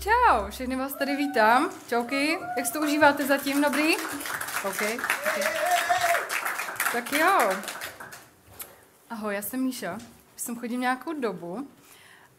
Čau. 0.00 0.50
Všechny 0.50 0.76
vás 0.76 0.94
tady 0.94 1.16
vítám. 1.16 1.70
Čauky. 1.88 2.38
Jak 2.56 2.66
si 2.66 2.72
to 2.72 2.80
užíváte 2.80 3.26
zatím? 3.26 3.62
Dobrý? 3.62 3.96
OK. 3.96 4.64
okay. 4.64 4.98
Tak 6.92 7.12
jo. 7.12 7.50
Ahoj, 9.10 9.34
já 9.34 9.42
jsem 9.42 9.60
Míša. 9.60 9.98
Jsem 10.36 10.56
chodím 10.56 10.80
nějakou 10.80 11.12
dobu 11.12 11.68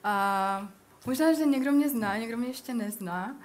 a 0.03 0.67
možná, 1.05 1.33
že 1.33 1.45
někdo 1.45 1.71
mě 1.71 1.89
zná, 1.89 2.17
někdo 2.17 2.37
mě 2.37 2.47
ještě 2.47 2.73
nezná. 2.73 3.35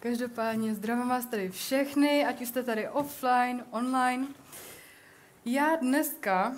Každopádně 0.00 0.74
zdravím 0.74 1.08
vás 1.08 1.26
tady 1.26 1.50
všechny, 1.50 2.26
ať 2.26 2.40
už 2.40 2.48
jste 2.48 2.62
tady 2.62 2.88
offline, 2.88 3.64
online. 3.70 4.26
Já 5.44 5.76
dneska 5.76 6.56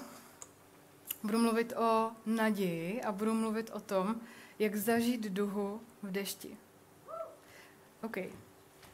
budu 1.22 1.38
mluvit 1.38 1.72
o 1.76 2.10
naději 2.26 3.02
a 3.02 3.12
budu 3.12 3.34
mluvit 3.34 3.70
o 3.72 3.80
tom, 3.80 4.16
jak 4.58 4.76
zažít 4.76 5.28
duhu 5.28 5.80
v 6.02 6.12
dešti. 6.12 6.61
OK. 8.02 8.16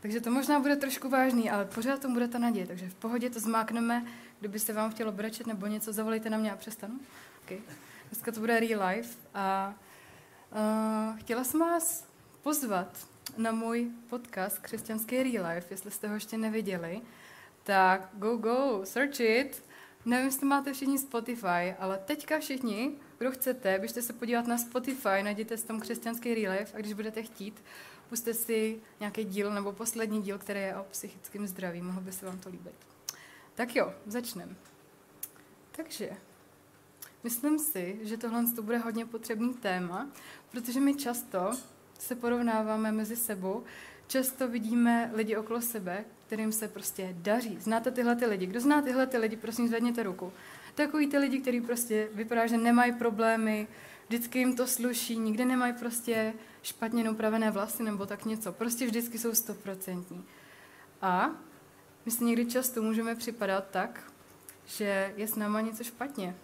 Takže 0.01 0.21
to 0.21 0.30
možná 0.30 0.61
bude 0.61 0.77
trošku 0.77 1.09
vážný, 1.09 1.51
ale 1.51 1.65
pořád 1.65 2.01
to 2.01 2.09
bude 2.09 2.29
ta 2.29 2.39
naděje, 2.39 2.66
takže 2.66 2.89
v 2.89 2.95
pohodě 2.95 3.30
to 3.30 3.41
zmákneme. 3.41 4.07
Kdyby 4.41 4.59
se 4.59 4.73
vám 4.73 4.91
chtělo 4.91 5.13
brečet 5.13 5.46
nebo 5.46 5.66
něco, 5.66 5.93
zavolejte 5.93 6.30
na 6.30 6.38
mě 6.38 6.52
a 6.52 6.57
přestanu. 6.57 7.01
OK. 7.43 7.59
Dneska 8.10 8.32
to 8.32 8.41
bude 8.41 8.60
real 8.60 8.88
life 8.88 9.19
a 9.35 9.74
uh, 10.52 11.19
chtěla 11.19 11.45
jsem 11.45 11.60
vás 11.60 12.09
pozvat 12.43 13.09
na 13.37 13.52
můj 13.52 13.91
podcast 14.09 14.59
Křesťanský 14.59 15.23
real 15.23 15.54
life, 15.54 15.66
jestli 15.71 15.91
jste 15.91 16.09
ho 16.09 16.15
ještě 16.15 16.38
neviděli, 16.38 17.01
tak 17.65 18.09
go, 18.13 18.37
go, 18.37 18.80
search 18.85 19.21
it. 19.21 19.65
Nevím, 20.04 20.27
jestli 20.27 20.47
máte 20.47 20.73
všichni 20.73 20.99
Spotify, 20.99 21.75
ale 21.79 21.99
teďka 22.04 22.38
všichni, 22.38 22.93
kdo 23.19 23.30
chcete, 23.30 23.79
běžte 23.79 24.02
se 24.02 24.13
podívat 24.13 24.47
na 24.47 24.59
Spotify, 24.59 25.23
najděte 25.23 25.57
si 25.57 25.66
tam 25.66 25.80
křesťanský 25.80 26.35
real 26.35 26.59
life 26.59 26.77
a 26.77 26.80
když 26.80 26.93
budete 26.93 27.23
chtít, 27.23 27.63
puste 28.09 28.34
si 28.34 28.80
nějaký 29.01 29.24
díl 29.24 29.54
nebo 29.54 29.73
poslední 29.73 30.23
díl, 30.23 30.38
který 30.38 30.60
je 30.60 30.76
o 30.76 30.84
psychickém 30.90 31.46
zdraví. 31.46 31.82
Mohlo 31.82 32.01
by 32.01 32.12
se 32.12 32.26
vám 32.26 32.38
to 32.38 32.48
líbit. 32.48 32.74
Tak 33.54 33.76
jo, 33.76 33.95
začneme. 34.06 34.54
Takže, 35.76 36.10
myslím 37.24 37.59
si, 37.59 37.98
že 38.02 38.16
tohle 38.16 38.45
to 38.56 38.62
bude 38.62 38.79
hodně 38.79 39.06
potřebný 39.06 39.54
téma, 39.54 40.09
protože 40.51 40.80
my 40.80 40.95
často 40.95 41.51
se 41.98 42.14
porovnáváme 42.14 42.92
mezi 42.92 43.16
sebou, 43.16 43.64
často 44.06 44.48
vidíme 44.48 45.10
lidi 45.14 45.36
okolo 45.36 45.60
sebe, 45.60 46.04
kterým 46.26 46.52
se 46.52 46.68
prostě 46.68 47.14
daří. 47.18 47.59
Znáte 47.60 47.90
tyhle 47.90 48.16
ty 48.16 48.26
lidi? 48.26 48.46
Kdo 48.46 48.60
zná 48.60 48.82
tyhle 48.82 49.06
ty 49.06 49.18
lidi, 49.18 49.36
prosím 49.36 49.68
zvedněte 49.68 50.02
ruku. 50.02 50.32
Takový 50.74 51.06
ty 51.06 51.18
lidi, 51.18 51.40
kteří 51.40 51.60
prostě 51.60 52.09
vypadá, 52.12 52.46
že 52.46 52.59
nemají 52.59 52.92
problémy, 52.92 53.68
vždycky 54.09 54.38
jim 54.38 54.56
to 54.56 54.66
sluší, 54.66 55.18
nikdy 55.18 55.45
nemají 55.45 55.73
prostě 55.73 56.34
špatně 56.62 57.10
upravené 57.10 57.51
vlasy 57.51 57.82
nebo 57.82 58.06
tak 58.06 58.24
něco. 58.24 58.52
Prostě 58.52 58.87
vždycky 58.87 59.18
jsou 59.18 59.34
stoprocentní. 59.34 60.24
A 61.02 61.30
my 62.06 62.12
si 62.12 62.24
někdy 62.24 62.46
často 62.46 62.82
můžeme 62.82 63.14
připadat 63.14 63.64
tak, 63.70 64.12
že 64.66 65.14
je 65.16 65.28
s 65.28 65.34
náma 65.34 65.60
něco 65.60 65.84
špatně. 65.84 66.36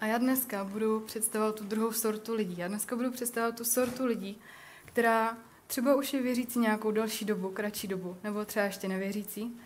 A 0.00 0.06
já 0.06 0.18
dneska 0.18 0.64
budu 0.64 1.00
představovat 1.00 1.54
tu 1.54 1.64
druhou 1.64 1.92
sortu 1.92 2.34
lidí. 2.34 2.58
Já 2.58 2.68
dneska 2.68 2.96
budu 2.96 3.10
představovat 3.10 3.56
tu 3.56 3.64
sortu 3.64 4.06
lidí, 4.06 4.40
která 4.84 5.36
třeba 5.66 5.94
už 5.94 6.12
je 6.12 6.22
věřící 6.22 6.58
nějakou 6.58 6.90
další 6.90 7.24
dobu, 7.24 7.50
kratší 7.50 7.88
dobu, 7.88 8.16
nebo 8.24 8.44
třeba 8.44 8.64
ještě 8.64 8.88
nevěřící. 8.88 9.60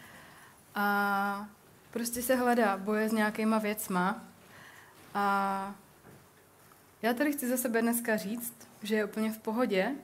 A 0.75 1.49
prostě 1.91 2.23
se 2.23 2.35
hledá 2.35 2.77
boje 2.77 3.09
s 3.09 3.13
nějakýma 3.13 3.59
věcma. 3.59 4.25
A 5.15 5.75
já 7.03 7.15
tady 7.15 7.33
chci 7.33 7.49
za 7.49 7.57
sebe 7.57 7.83
dneska 7.83 8.17
říct, 8.17 8.69
že 8.83 8.95
je 8.95 9.05
úplně 9.05 9.33
v 9.33 9.39
pohodě 9.39 9.95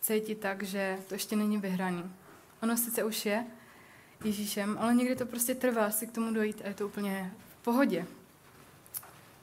cítit 0.00 0.34
tak, 0.40 0.62
že 0.62 0.98
to 1.08 1.14
ještě 1.14 1.36
není 1.36 1.58
vyhraný. 1.58 2.12
Ono 2.62 2.76
sice 2.76 3.04
už 3.04 3.26
je 3.26 3.46
Ježíšem, 4.24 4.76
ale 4.80 4.94
někdy 4.94 5.16
to 5.16 5.26
prostě 5.26 5.54
trvá 5.54 5.90
si 5.90 6.06
k 6.06 6.12
tomu 6.12 6.34
dojít 6.34 6.62
a 6.64 6.68
je 6.68 6.74
to 6.74 6.86
úplně 6.86 7.32
v 7.48 7.64
pohodě. 7.64 8.06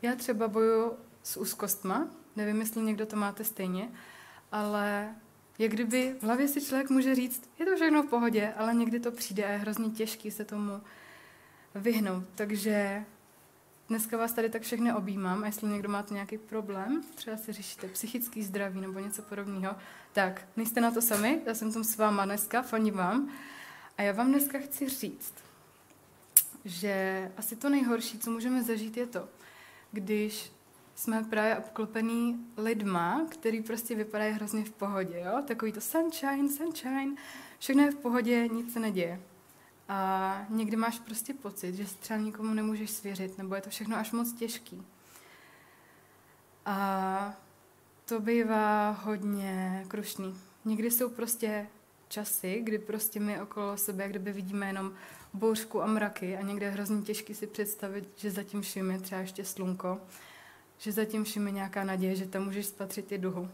Já 0.01 0.15
třeba 0.15 0.47
boju 0.47 0.93
s 1.23 1.37
úzkostma, 1.37 2.07
nevím, 2.35 2.59
jestli 2.59 2.81
někdo 2.81 3.05
to 3.05 3.15
máte 3.15 3.43
stejně, 3.43 3.89
ale 4.51 5.15
jak 5.59 5.71
kdyby 5.71 6.15
v 6.19 6.23
hlavě 6.23 6.47
si 6.47 6.61
člověk 6.61 6.89
může 6.89 7.15
říct, 7.15 7.49
je 7.59 7.65
to 7.65 7.75
všechno 7.75 8.03
v 8.03 8.09
pohodě, 8.09 8.53
ale 8.57 8.73
někdy 8.73 8.99
to 8.99 9.11
přijde 9.11 9.45
a 9.45 9.51
je 9.51 9.57
hrozně 9.57 9.89
těžký 9.89 10.31
se 10.31 10.45
tomu 10.45 10.81
vyhnout. 11.75 12.23
Takže 12.35 13.05
dneska 13.91 14.17
vás 14.17 14.33
tady 14.33 14.49
tak 14.49 14.61
všechny 14.61 14.93
objímám 14.93 15.43
a 15.43 15.45
jestli 15.45 15.69
někdo 15.69 15.89
máte 15.89 16.13
nějaký 16.13 16.37
problém, 16.37 17.03
třeba 17.15 17.37
si 17.37 17.53
řešíte 17.53 17.87
psychický 17.87 18.43
zdraví 18.43 18.81
nebo 18.81 18.99
něco 18.99 19.21
podobného, 19.21 19.75
tak 20.13 20.47
nejste 20.57 20.81
na 20.81 20.91
to 20.91 21.01
sami, 21.01 21.41
já 21.45 21.53
jsem 21.53 21.73
tam 21.73 21.83
s 21.83 21.97
váma 21.97 22.25
dneska, 22.25 22.61
faním 22.61 22.93
vám. 22.93 23.29
A 23.97 24.01
já 24.01 24.13
vám 24.13 24.27
dneska 24.27 24.59
chci 24.59 24.89
říct, 24.89 25.33
že 26.65 27.31
asi 27.37 27.55
to 27.55 27.69
nejhorší, 27.69 28.19
co 28.19 28.31
můžeme 28.31 28.63
zažít, 28.63 28.97
je 28.97 29.05
to, 29.05 29.29
když 29.91 30.51
jsme 30.95 31.23
právě 31.23 31.57
obklopený 31.57 32.45
lidma, 32.57 33.25
který 33.29 33.63
prostě 33.63 33.95
vypadají 33.95 34.33
hrozně 34.33 34.63
v 34.63 34.71
pohodě, 34.71 35.23
jo? 35.25 35.43
Takový 35.47 35.71
to 35.71 35.81
sunshine, 35.81 36.49
sunshine, 36.49 37.15
všechno 37.59 37.83
je 37.83 37.91
v 37.91 37.95
pohodě, 37.95 38.47
nic 38.47 38.73
se 38.73 38.79
neděje. 38.79 39.21
A 39.93 40.45
někdy 40.49 40.77
máš 40.77 40.99
prostě 40.99 41.33
pocit, 41.33 41.75
že 41.75 41.85
třeba 41.85 42.19
nikomu 42.19 42.53
nemůžeš 42.53 42.91
svěřit, 42.91 43.37
nebo 43.37 43.55
je 43.55 43.61
to 43.61 43.69
všechno 43.69 43.97
až 43.97 44.11
moc 44.11 44.33
těžký. 44.33 44.83
A 46.65 47.33
to 48.05 48.19
bývá 48.19 48.91
hodně 48.91 49.85
krušný. 49.87 50.37
Někdy 50.65 50.91
jsou 50.91 51.09
prostě 51.09 51.67
časy, 52.07 52.61
kdy 52.63 52.79
prostě 52.79 53.19
my 53.19 53.41
okolo 53.41 53.77
sebe, 53.77 54.09
kdyby 54.09 54.31
vidíme 54.33 54.67
jenom 54.67 54.93
bouřku 55.33 55.81
a 55.81 55.85
mraky 55.85 56.37
a 56.37 56.41
někde 56.41 56.65
je 56.65 56.71
hrozně 56.71 57.01
těžký 57.01 57.33
si 57.33 57.47
představit, 57.47 58.09
že 58.15 58.31
zatím 58.31 58.61
vším 58.61 58.91
je 58.91 58.99
třeba 58.99 59.21
ještě 59.21 59.45
slunko, 59.45 60.01
že 60.77 60.91
zatím 60.91 61.23
vším 61.23 61.47
je 61.47 61.53
nějaká 61.53 61.83
naděje, 61.83 62.15
že 62.15 62.27
tam 62.27 62.45
můžeš 62.45 62.65
spatřit 62.65 63.11
i 63.11 63.17
duhu. 63.17 63.49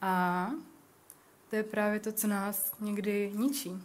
A 0.00 0.50
to 1.50 1.56
je 1.56 1.62
právě 1.62 2.00
to, 2.00 2.12
co 2.12 2.26
nás 2.26 2.74
někdy 2.80 3.32
ničí. 3.34 3.82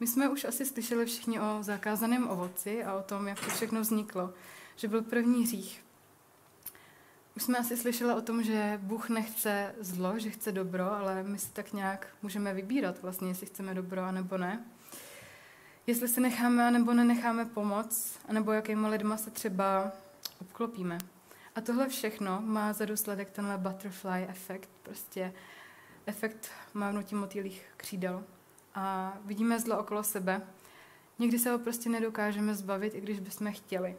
My 0.00 0.06
jsme 0.06 0.28
už 0.28 0.44
asi 0.44 0.66
slyšeli 0.66 1.06
všichni 1.06 1.40
o 1.40 1.58
zakázaném 1.60 2.30
ovoci 2.30 2.84
a 2.84 2.94
o 2.94 3.02
tom, 3.02 3.28
jak 3.28 3.40
to 3.40 3.50
všechno 3.50 3.80
vzniklo, 3.80 4.34
že 4.76 4.88
byl 4.88 5.02
první 5.02 5.44
hřích. 5.44 5.84
Už 7.36 7.42
jsme 7.42 7.58
asi 7.58 7.76
slyšeli 7.76 8.14
o 8.14 8.20
tom, 8.20 8.42
že 8.42 8.78
Bůh 8.82 9.08
nechce 9.08 9.74
zlo, 9.80 10.18
že 10.18 10.30
chce 10.30 10.52
dobro, 10.52 10.92
ale 10.92 11.22
my 11.22 11.38
si 11.38 11.50
tak 11.52 11.72
nějak 11.72 12.08
můžeme 12.22 12.54
vybírat 12.54 13.02
vlastně, 13.02 13.28
jestli 13.28 13.46
chceme 13.46 13.74
dobro 13.74 14.02
a 14.02 14.12
nebo 14.12 14.38
ne. 14.38 14.64
Jestli 15.86 16.08
se 16.08 16.20
necháme 16.20 16.70
nebo 16.70 16.94
nenecháme 16.94 17.44
pomoc, 17.44 18.18
anebo 18.28 18.52
jakýma 18.52 18.88
lidma 18.88 19.16
se 19.16 19.30
třeba 19.30 19.92
obklopíme. 20.40 20.98
A 21.54 21.60
tohle 21.60 21.88
všechno 21.88 22.40
má 22.40 22.72
za 22.72 22.84
důsledek 22.84 23.30
tenhle 23.30 23.58
butterfly 23.58 24.26
efekt, 24.28 24.70
prostě 24.82 25.32
efekt 26.06 26.50
mávnutí 26.74 27.14
motýlých 27.14 27.64
křídel. 27.76 28.24
A 28.74 29.14
vidíme 29.24 29.60
zlo 29.60 29.78
okolo 29.78 30.02
sebe. 30.02 30.42
Někdy 31.18 31.38
se 31.38 31.50
ho 31.50 31.58
prostě 31.58 31.90
nedokážeme 31.90 32.54
zbavit, 32.54 32.94
i 32.94 33.00
když 33.00 33.20
bychom 33.20 33.52
chtěli. 33.52 33.96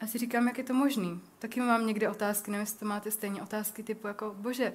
A 0.00 0.06
si 0.06 0.18
říkám, 0.18 0.48
jak 0.48 0.58
je 0.58 0.64
to 0.64 0.74
možný. 0.74 1.20
Taky 1.38 1.60
mám 1.60 1.86
někde 1.86 2.08
otázky, 2.08 2.50
nevím, 2.50 2.60
jestli 2.60 2.78
to 2.78 2.86
máte 2.86 3.10
stejně 3.10 3.42
otázky 3.42 3.82
typu 3.82 4.06
jako, 4.06 4.34
bože, 4.38 4.72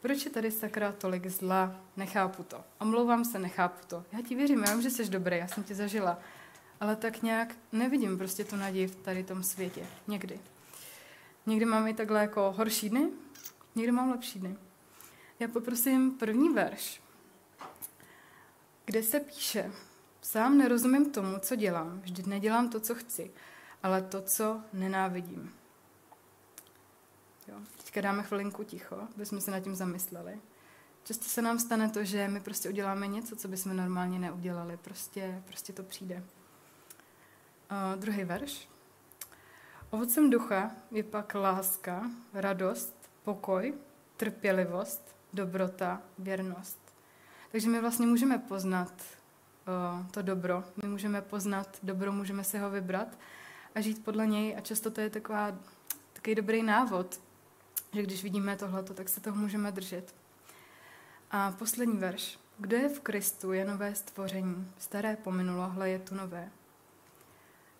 proč 0.00 0.24
je 0.24 0.30
tady 0.30 0.50
sakra 0.50 0.92
tolik 0.92 1.26
zla? 1.26 1.80
Nechápu 1.96 2.42
to. 2.42 2.64
Omlouvám 2.80 3.24
se, 3.24 3.38
nechápu 3.38 3.86
to. 3.86 4.04
Já 4.12 4.22
ti 4.22 4.34
věřím, 4.34 4.64
já 4.64 4.72
vím, 4.72 4.82
že 4.82 4.90
jsi 4.90 5.08
dobrý, 5.08 5.36
já 5.36 5.48
jsem 5.48 5.64
tě 5.64 5.74
zažila. 5.74 6.18
Ale 6.80 6.96
tak 6.96 7.22
nějak 7.22 7.54
nevidím 7.72 8.18
prostě 8.18 8.44
tu 8.44 8.56
naději 8.56 8.86
v 8.86 8.96
tady 8.96 9.24
tom 9.24 9.42
světě. 9.42 9.86
Někdy. 10.06 10.40
Někdy 11.46 11.64
mám 11.64 11.86
i 11.86 11.94
takhle 11.94 12.20
jako 12.20 12.54
horší 12.56 12.90
dny, 12.90 13.08
někdy 13.74 13.92
mám 13.92 14.10
lepší 14.10 14.38
dny. 14.38 14.56
Já 15.40 15.48
poprosím 15.48 16.10
první 16.10 16.48
verš, 16.48 17.00
kde 18.88 19.02
se 19.02 19.20
píše, 19.20 19.72
sám 20.22 20.58
nerozumím 20.58 21.12
tomu, 21.12 21.38
co 21.38 21.56
dělám, 21.56 22.00
vždyť 22.00 22.26
nedělám 22.26 22.68
to, 22.68 22.80
co 22.80 22.94
chci, 22.94 23.30
ale 23.82 24.02
to, 24.02 24.22
co 24.22 24.60
nenávidím. 24.72 25.52
Jo, 27.48 27.54
teďka 27.76 28.00
dáme 28.00 28.22
chvilinku 28.22 28.64
ticho, 28.64 29.08
aby 29.14 29.26
jsme 29.26 29.40
se 29.40 29.50
nad 29.50 29.60
tím 29.60 29.74
zamysleli. 29.74 30.40
Často 31.04 31.24
se 31.24 31.42
nám 31.42 31.58
stane 31.58 31.90
to, 31.90 32.04
že 32.04 32.28
my 32.28 32.40
prostě 32.40 32.68
uděláme 32.68 33.06
něco, 33.06 33.36
co 33.36 33.48
bychom 33.48 33.76
normálně 33.76 34.18
neudělali. 34.18 34.76
Prostě, 34.76 35.42
prostě 35.46 35.72
to 35.72 35.82
přijde. 35.82 36.16
Uh, 36.16 38.00
druhý 38.00 38.24
verš. 38.24 38.68
Ovocem 39.90 40.30
ducha 40.30 40.70
je 40.90 41.02
pak 41.02 41.34
láska, 41.34 42.10
radost, 42.32 43.10
pokoj, 43.22 43.74
trpělivost, 44.16 45.16
dobrota, 45.32 46.02
věrnost. 46.18 46.87
Takže 47.52 47.68
my 47.68 47.80
vlastně 47.80 48.06
můžeme 48.06 48.38
poznat 48.38 48.92
uh, 50.00 50.06
to 50.06 50.22
dobro, 50.22 50.64
my 50.82 50.88
můžeme 50.88 51.22
poznat 51.22 51.78
dobro, 51.82 52.12
můžeme 52.12 52.44
se 52.44 52.58
ho 52.58 52.70
vybrat 52.70 53.08
a 53.74 53.80
žít 53.80 54.04
podle 54.04 54.26
něj 54.26 54.56
a 54.56 54.60
často 54.60 54.90
to 54.90 55.00
je 55.00 55.10
taková, 55.10 55.58
takový 56.12 56.34
dobrý 56.34 56.62
návod, 56.62 57.20
že 57.92 58.02
když 58.02 58.22
vidíme 58.22 58.56
tohleto, 58.56 58.94
tak 58.94 59.08
se 59.08 59.20
toho 59.20 59.36
můžeme 59.36 59.72
držet. 59.72 60.14
A 61.30 61.52
poslední 61.52 61.98
verš. 61.98 62.38
Kdo 62.58 62.76
je 62.76 62.88
v 62.88 63.00
Kristu, 63.00 63.52
je 63.52 63.64
nové 63.64 63.94
stvoření. 63.94 64.72
Staré 64.78 65.16
pominulo, 65.16 65.68
hle 65.68 65.90
je 65.90 65.98
tu 65.98 66.14
nové. 66.14 66.50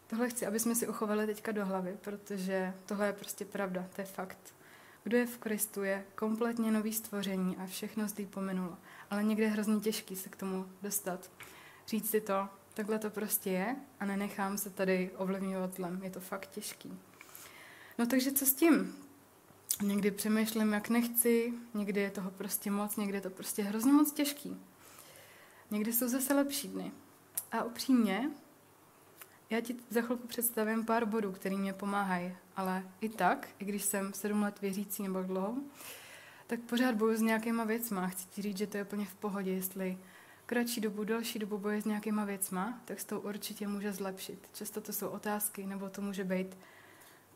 Tohle 0.07 0.29
chci, 0.29 0.47
aby 0.47 0.61
jsme 0.61 0.75
si 0.75 0.89
uchovali 0.89 1.27
teďka 1.27 1.53
do 1.53 1.67
hlavy, 1.67 1.97
protože 2.01 2.75
tohle 2.87 3.07
je 3.07 3.13
prostě 3.13 3.45
pravda, 3.45 3.87
to 3.95 4.01
je 4.01 4.05
fakt. 4.05 4.55
Kdo 5.09 5.17
je 5.17 5.27
v 5.27 5.39
Kristu, 5.39 5.83
je 5.83 6.05
kompletně 6.15 6.71
nový 6.71 6.93
stvoření 6.93 7.57
a 7.57 7.67
všechno 7.67 8.09
zde 8.09 8.27
pominulo. 8.27 8.77
Ale 9.11 9.25
někde 9.25 9.45
je 9.45 9.51
hrozně 9.51 9.81
těžký 9.81 10.17
se 10.17 10.29
k 10.29 10.37
tomu 10.37 10.67
dostat. 10.83 11.31
Říct 11.87 12.11
si 12.11 12.21
to, 12.21 12.49
takhle 12.75 12.99
to 12.99 13.11
prostě 13.11 13.51
je 13.51 13.77
a 14.01 14.05
nenechám 14.05 14.59
se 14.59 14.71
tady 14.71 15.11
ovlivňovat 15.17 15.75
tlem. 15.75 16.01
Je 16.03 16.11
to 16.11 16.21
fakt 16.21 16.51
těžký. 16.51 16.99
No 17.99 18.07
takže 18.07 18.33
co 18.33 18.47
s 18.47 18.55
tím? 18.55 18.97
Někdy 19.83 20.11
přemýšlím, 20.11 20.73
jak 20.73 20.89
nechci, 20.89 21.53
někdy 21.75 22.01
je 22.01 22.11
toho 22.11 22.31
prostě 22.31 22.71
moc, 22.71 22.97
někdy 22.97 23.17
je 23.17 23.21
to 23.23 23.31
prostě 23.31 23.63
hrozně 23.63 23.93
moc 23.93 24.13
těžký. 24.13 24.57
Někdy 25.71 25.93
jsou 25.93 26.09
zase 26.09 26.35
lepší 26.35 26.69
dny. 26.69 26.93
A 27.53 27.65
upřímně, 27.65 28.31
já 29.51 29.61
ti 29.61 29.77
za 29.91 30.03
chvilku 30.03 30.29
představím 30.29 30.85
pár 30.85 31.05
bodů, 31.07 31.33
které 31.33 31.57
mě 31.57 31.73
pomáhají, 31.73 32.33
ale 32.57 32.83
i 33.01 33.09
tak, 33.09 33.49
i 33.59 33.65
když 33.65 33.83
jsem 33.83 34.13
sedm 34.13 34.43
let 34.43 34.61
věřící 34.61 35.03
nebo 35.03 35.23
dlouho, 35.23 35.57
tak 36.47 36.61
pořád 36.61 36.95
boju 36.95 37.17
s 37.17 37.21
nějakýma 37.21 37.65
věcma. 37.65 38.07
Chci 38.07 38.27
ti 38.27 38.43
říct, 38.43 38.59
že 38.59 38.67
to 38.67 38.77
je 38.77 38.85
úplně 38.85 39.07
v 39.07 39.15
pohodě, 39.15 39.51
jestli 39.53 39.99
kratší 40.47 40.81
dobu, 40.81 41.05
další 41.05 41.39
dobu 41.39 41.59
boje 41.59 41.83
s 41.83 41.85
nějakýma 41.85 42.25
věcma, 42.25 42.81
tak 42.85 43.01
se 43.01 43.07
to 43.07 43.21
určitě 43.21 43.69
může 43.69 43.93
zlepšit. 43.93 44.49
Často 44.53 44.81
to 44.81 44.93
jsou 44.93 45.09
otázky, 45.09 45.67
nebo 45.67 45.89
to 45.89 46.03
může 46.03 46.25
být 46.25 46.57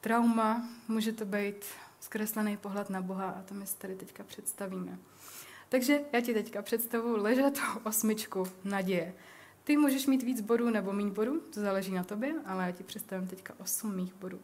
trauma, 0.01 0.69
může 0.89 1.13
to 1.13 1.25
být 1.25 1.65
zkreslený 2.01 2.57
pohled 2.57 2.91
na 2.91 3.03
Boha 3.03 3.31
a 3.31 3.43
to 3.43 3.55
my 3.55 3.67
si 3.67 3.77
tady 3.77 3.97
teďka 3.97 4.25
představíme. 4.25 4.99
Takže 5.69 6.01
já 6.13 6.21
ti 6.21 6.35
teďka 6.35 6.63
představu 6.63 7.17
ležatou 7.17 7.81
osmičku 7.85 8.47
naděje. 8.65 9.15
Ty 9.65 9.77
můžeš 9.77 10.07
mít 10.07 10.23
víc 10.23 10.41
bodů 10.41 10.71
nebo 10.71 10.93
méně 10.93 11.11
bodů, 11.11 11.41
to 11.41 11.61
záleží 11.61 11.93
na 11.93 12.05
tobě, 12.05 12.35
ale 12.47 12.65
já 12.65 12.71
ti 12.71 12.85
představím 12.85 13.29
teďka 13.29 13.55
osm 13.59 13.97
mých 13.97 14.15
bodů. 14.15 14.41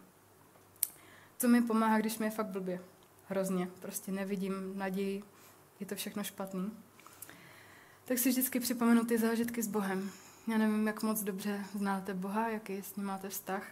Co 1.38 1.48
mi 1.48 1.62
pomáhá, 1.62 1.98
když 1.98 2.18
mi 2.18 2.26
je 2.26 2.30
fakt 2.30 2.46
blbě? 2.46 2.80
Hrozně. 3.28 3.68
Prostě 3.80 4.12
nevidím 4.12 4.72
naději, 4.74 5.22
je 5.80 5.86
to 5.86 5.94
všechno 5.94 6.24
špatný. 6.24 6.72
Tak 8.04 8.18
si 8.18 8.28
vždycky 8.28 8.60
připomenu 8.60 9.04
ty 9.04 9.18
zážitky 9.18 9.62
s 9.62 9.68
Bohem. 9.68 10.10
Já 10.46 10.58
nevím, 10.58 10.86
jak 10.86 11.02
moc 11.02 11.22
dobře 11.22 11.64
znáte 11.74 12.14
Boha, 12.14 12.48
jaký 12.48 12.82
s 12.82 12.96
ním 12.96 13.06
máte 13.06 13.28
vztah, 13.28 13.66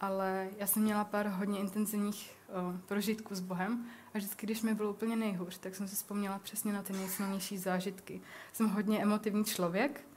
ale 0.00 0.48
já 0.58 0.66
jsem 0.66 0.82
měla 0.82 1.04
pár 1.04 1.26
hodně 1.26 1.60
intenzivních 1.60 2.36
o, 2.48 2.78
prožitků 2.86 3.34
s 3.34 3.40
Bohem 3.40 3.86
a 4.14 4.18
vždycky, 4.18 4.46
když 4.46 4.62
mi 4.62 4.74
bylo 4.74 4.90
úplně 4.90 5.16
nejhůř, 5.16 5.58
tak 5.58 5.74
jsem 5.74 5.88
si 5.88 5.96
vzpomněla 5.96 6.38
přesně 6.38 6.72
na 6.72 6.82
ty 6.82 6.92
nejsilnější 6.92 7.58
zážitky. 7.58 8.20
Jsem 8.52 8.68
hodně 8.68 9.02
emotivní 9.02 9.44
člověk 9.44 10.07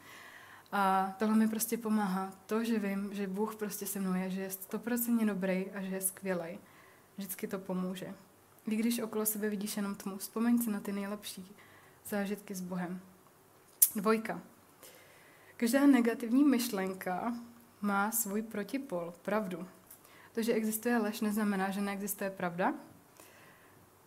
a 0.71 1.13
tohle 1.19 1.35
mi 1.35 1.47
prostě 1.47 1.77
pomáhá. 1.77 2.33
To, 2.45 2.63
že 2.63 2.79
vím, 2.79 3.09
že 3.13 3.27
Bůh 3.27 3.55
prostě 3.55 3.85
se 3.85 3.99
mnou 3.99 4.13
je, 4.13 4.29
že 4.29 4.41
je 4.41 4.49
stoprocentně 4.49 5.25
dobrý 5.25 5.71
a 5.71 5.81
že 5.81 5.95
je 5.95 6.01
skvělý. 6.01 6.59
Vždycky 7.17 7.47
to 7.47 7.59
pomůže. 7.59 8.13
I 8.67 8.75
když 8.75 8.99
okolo 8.99 9.25
sebe 9.25 9.49
vidíš 9.49 9.77
jenom 9.77 9.95
tmu, 9.95 10.17
vzpomeň 10.17 10.61
si 10.61 10.69
na 10.69 10.79
ty 10.79 10.91
nejlepší 10.91 11.55
zážitky 12.05 12.55
s 12.55 12.61
Bohem. 12.61 13.01
Dvojka. 13.95 14.41
Každá 15.57 15.85
negativní 15.85 16.43
myšlenka 16.43 17.33
má 17.81 18.11
svůj 18.11 18.41
protipol, 18.41 19.13
pravdu. 19.21 19.67
To, 20.33 20.41
že 20.41 20.53
existuje 20.53 20.97
lež, 20.97 21.21
neznamená, 21.21 21.71
že 21.71 21.81
neexistuje 21.81 22.29
pravda. 22.29 22.73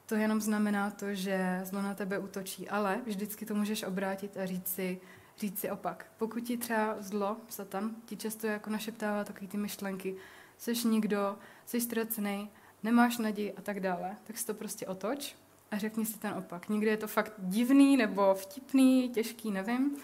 To 0.07 0.15
jenom 0.15 0.41
znamená 0.41 0.91
to, 0.91 1.15
že 1.15 1.61
zlo 1.65 1.83
na 1.83 1.95
tebe 1.95 2.19
útočí, 2.19 2.69
ale 2.69 3.01
vždycky 3.07 3.47
to 3.47 3.55
můžeš 3.55 3.83
obrátit 3.83 4.37
a 4.37 4.47
říct 4.47 4.69
si, 4.69 5.01
říct 5.39 5.59
si 5.59 5.71
opak. 5.71 6.07
Pokud 6.19 6.41
ti 6.41 6.57
třeba 6.57 6.97
zlo, 6.99 7.37
satan, 7.49 7.97
ti 8.07 8.17
často 8.17 8.47
jako 8.47 8.71
našeptává 8.71 9.25
takové 9.25 9.47
ty 9.47 9.57
myšlenky, 9.57 10.17
jsi 10.59 10.89
nikdo, 10.89 11.37
jsi 11.67 11.81
ztracený, 11.81 12.51
nemáš 12.83 13.19
naději 13.19 13.53
a 13.53 13.63
tak 13.63 13.81
dále, 13.81 14.17
tak 14.25 14.39
si 14.39 14.47
to 14.47 14.55
prostě 14.55 14.87
otoč 14.87 15.37
a 15.71 15.79
řekni 15.79 16.07
si 16.07 16.19
ten 16.19 16.35
opak. 16.35 16.69
Někdy 16.69 16.91
je 16.91 16.97
to 16.97 17.07
fakt 17.07 17.33
divný 17.39 17.97
nebo 17.97 18.35
vtipný, 18.35 19.09
těžký, 19.09 19.51
nevím, 19.51 19.97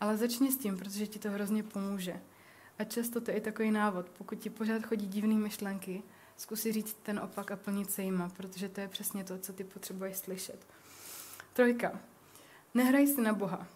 ale 0.00 0.16
začni 0.16 0.52
s 0.52 0.56
tím, 0.56 0.78
protože 0.78 1.06
ti 1.06 1.18
to 1.18 1.30
hrozně 1.30 1.62
pomůže. 1.62 2.20
A 2.78 2.84
často 2.84 3.20
to 3.20 3.30
je 3.30 3.36
i 3.36 3.40
takový 3.40 3.70
návod. 3.70 4.08
Pokud 4.08 4.38
ti 4.38 4.50
pořád 4.50 4.86
chodí 4.86 5.06
divné 5.06 5.34
myšlenky, 5.34 6.02
zkusi 6.36 6.72
říct 6.72 6.96
ten 7.02 7.18
opak 7.18 7.50
a 7.50 7.56
plnit 7.56 7.90
se 7.90 8.02
jima, 8.02 8.28
protože 8.28 8.68
to 8.68 8.80
je 8.80 8.88
přesně 8.88 9.24
to, 9.24 9.38
co 9.38 9.52
ty 9.52 9.64
potřebuješ 9.64 10.16
slyšet. 10.16 10.66
Trojka. 11.52 12.00
Nehraj 12.74 13.06
si 13.06 13.20
na 13.20 13.32
Boha. 13.32 13.66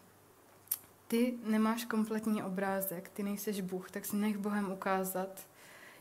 Ty 1.08 1.38
nemáš 1.44 1.84
kompletní 1.84 2.42
obrázek, 2.42 3.08
ty 3.08 3.22
nejseš 3.22 3.60
Bůh, 3.60 3.90
tak 3.90 4.04
si 4.04 4.16
nech 4.16 4.38
Bohem 4.38 4.72
ukázat, 4.72 5.46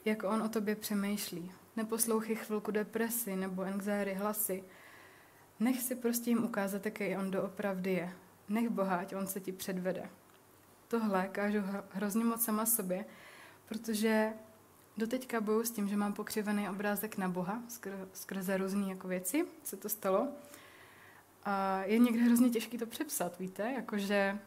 jak 0.05 0.23
On 0.23 0.41
o 0.41 0.49
tobě 0.49 0.75
přemýšlí. 0.75 1.51
Neposlouchej 1.75 2.35
chvilku 2.35 2.71
depresi 2.71 3.35
nebo 3.35 3.61
anxiety 3.61 4.13
hlasy. 4.13 4.63
Nech 5.59 5.81
si 5.81 5.95
prostě 5.95 6.29
jim 6.29 6.43
ukázat, 6.43 6.85
jaký 6.85 7.17
On 7.17 7.31
doopravdy 7.31 7.93
je. 7.93 8.13
Nech 8.49 8.69
Boha, 8.69 8.95
ať 8.95 9.15
On 9.15 9.27
se 9.27 9.39
ti 9.39 9.51
předvede 9.51 10.09
tohle 10.87 11.27
kážu 11.27 11.59
hrozně 11.91 12.25
moc 12.25 12.43
sama 12.43 12.65
sobě, 12.65 13.05
protože 13.65 14.33
doteďka 14.97 15.41
boju 15.41 15.63
s 15.63 15.71
tím, 15.71 15.87
že 15.87 15.97
mám 15.97 16.13
pokřivený 16.13 16.69
obrázek 16.69 17.17
na 17.17 17.29
Boha 17.29 17.63
skr- 17.69 18.07
skrze 18.13 18.57
různé 18.57 18.89
jako 18.89 19.07
věci, 19.07 19.45
co 19.63 19.77
to 19.77 19.89
stalo. 19.89 20.27
A 21.43 21.83
je 21.83 21.99
někdy 21.99 22.19
hrozně 22.19 22.49
těžké 22.49 22.77
to 22.77 22.85
přepsat, 22.85 23.39
víte, 23.39 23.71
jakože 23.71 24.39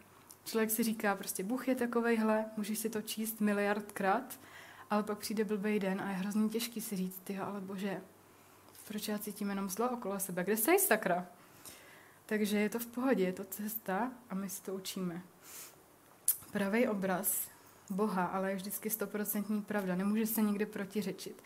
člověk 0.49 0.71
si 0.71 0.83
říká 0.83 1.15
prostě 1.15 1.45
Bůh 1.45 1.69
je 1.69 1.75
takovejhle, 1.75 2.45
můžeš 2.57 2.79
si 2.79 2.91
to 2.91 3.03
číst 3.03 3.41
miliardkrát, 3.41 4.41
ale 4.91 5.03
pak 5.03 5.19
přijde 5.19 5.45
blbý 5.45 5.81
den 5.81 6.01
a 6.01 6.11
je 6.11 6.17
hrozně 6.17 6.49
těžký 6.49 6.81
si 6.81 6.97
říct, 6.97 7.21
ty 7.25 7.39
ale 7.39 7.61
bože, 7.61 8.01
proč 8.89 9.09
já 9.09 9.19
cítím 9.19 9.49
jenom 9.49 9.71
zlo 9.71 9.91
okolo 9.91 10.21
sebe, 10.21 10.45
kde 10.45 10.57
jsi 10.57 10.79
sakra? 10.79 11.27
Takže 12.27 12.59
je 12.59 12.69
to 12.69 12.79
v 12.79 12.87
pohodě, 12.87 13.25
je 13.25 13.33
to 13.33 13.45
cesta 13.45 14.13
a 14.31 14.35
my 14.35 14.49
si 14.49 14.63
to 14.63 14.75
učíme 14.75 15.23
pravý 16.53 16.89
obraz 16.89 17.49
Boha, 17.91 18.25
ale 18.25 18.51
je 18.51 18.57
vždycky 18.57 18.91
stoprocentní 18.91 19.63
pravda. 19.63 19.97
Nemůže 19.97 20.27
se 20.27 20.43
nikdy 20.43 20.67
protiřečit. 20.67 21.43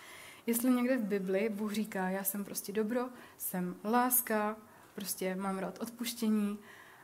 Jestli 0.46 0.70
někde 0.70 0.96
v 0.96 1.04
Bibli 1.04 1.48
Bůh 1.48 1.72
říká, 1.72 2.08
já 2.08 2.24
jsem 2.24 2.44
prostě 2.44 2.72
dobro, 2.72 3.08
jsem 3.38 3.76
láska, 3.84 4.56
prostě 4.94 5.34
mám 5.34 5.58
rád 5.58 5.78
odpuštění, 5.78 6.58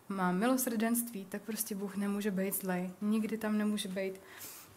mám 0.08 0.38
milosrdenství, 0.38 1.24
tak 1.24 1.42
prostě 1.42 1.74
Bůh 1.74 1.96
nemůže 1.96 2.30
být 2.30 2.54
zlej. 2.54 2.90
Nikdy 3.00 3.38
tam 3.38 3.58
nemůže 3.58 3.88
být 3.88 4.20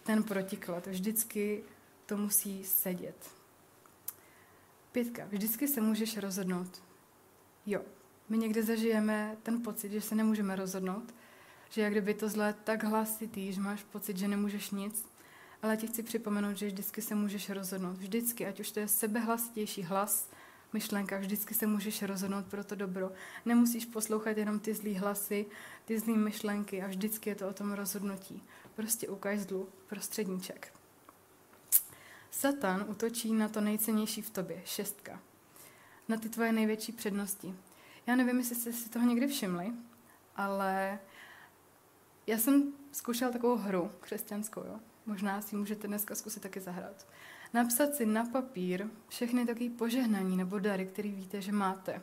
ten 0.04 0.24
protiklad. 0.24 0.88
Vždycky 0.88 1.64
to 2.06 2.18
musí 2.18 2.64
sedět. 2.64 3.30
Pětka. 4.92 5.26
Vždycky 5.30 5.68
se 5.68 5.82
můžeš 5.82 6.18
rozhodnout. 6.18 6.84
Jo, 7.66 7.82
my 8.30 8.38
někde 8.38 8.64
zažijeme 8.64 9.38
ten 9.44 9.62
pocit, 9.62 9.92
že 9.92 10.02
se 10.02 10.16
nemůžeme 10.16 10.56
rozhodnout, 10.56 11.14
že 11.70 11.82
jak 11.82 11.92
kdyby 11.92 12.14
to 12.14 12.30
zlé 12.30 12.56
tak 12.64 12.84
hlasitý, 12.84 13.54
že 13.54 13.62
máš 13.62 13.84
pocit, 13.84 14.18
že 14.18 14.28
nemůžeš 14.28 14.72
nic, 14.72 15.06
ale 15.62 15.78
ti 15.78 15.88
chci 15.88 16.04
připomenout, 16.04 16.58
že 16.58 16.68
vždycky 16.68 17.02
se 17.02 17.16
můžeš 17.16 17.50
rozhodnout. 17.50 17.98
Vždycky, 17.98 18.48
ať 18.48 18.60
už 18.60 18.72
to 18.72 18.80
je 18.80 18.88
sebehlasitější 18.88 19.84
hlas, 19.84 20.30
myšlenka, 20.74 21.18
vždycky 21.18 21.54
se 21.54 21.68
můžeš 21.68 22.02
rozhodnout 22.02 22.46
pro 22.46 22.64
to 22.64 22.76
dobro. 22.76 23.12
Nemusíš 23.46 23.86
poslouchat 23.86 24.38
jenom 24.38 24.60
ty 24.60 24.74
zlý 24.74 24.96
hlasy, 24.96 25.46
ty 25.86 26.00
zlý 26.00 26.18
myšlenky 26.18 26.82
a 26.82 26.88
vždycky 26.88 27.30
je 27.30 27.36
to 27.36 27.48
o 27.48 27.54
tom 27.54 27.72
rozhodnutí. 27.72 28.44
Prostě 28.76 29.10
ukaž 29.10 29.40
zlu, 29.40 29.70
prostředníček. 29.88 30.74
Satan 32.32 32.86
utočí 32.88 33.34
na 33.34 33.50
to 33.50 33.62
nejcennější 33.62 34.22
v 34.22 34.30
tobě, 34.30 34.62
šestka. 34.66 35.20
Na 36.08 36.18
ty 36.18 36.30
tvoje 36.30 36.52
největší 36.52 36.92
přednosti. 36.92 37.56
Já 38.08 38.16
nevím, 38.16 38.38
jestli 38.38 38.56
jste 38.56 38.74
si 38.74 38.90
toho 38.90 39.06
někdy 39.06 39.28
všimli, 39.28 39.72
ale 40.36 41.00
já 42.28 42.38
jsem 42.38 42.74
zkoušela 42.92 43.32
takovou 43.32 43.56
hru 43.56 43.92
křesťanskou, 44.00 44.60
jo? 44.62 44.80
Možná 45.06 45.42
si 45.42 45.56
můžete 45.56 45.88
dneska 45.88 46.16
zkusit 46.16 46.44
taky 46.44 46.60
zahrát. 46.60 47.08
Napsat 47.54 47.96
si 47.96 48.06
na 48.06 48.26
papír 48.26 48.88
všechny 49.08 49.46
takové 49.46 49.70
požehnaní 49.70 50.38
nebo 50.38 50.60
dary, 50.60 50.86
které 50.86 51.10
víte, 51.10 51.42
že 51.42 51.52
máte. 51.52 52.02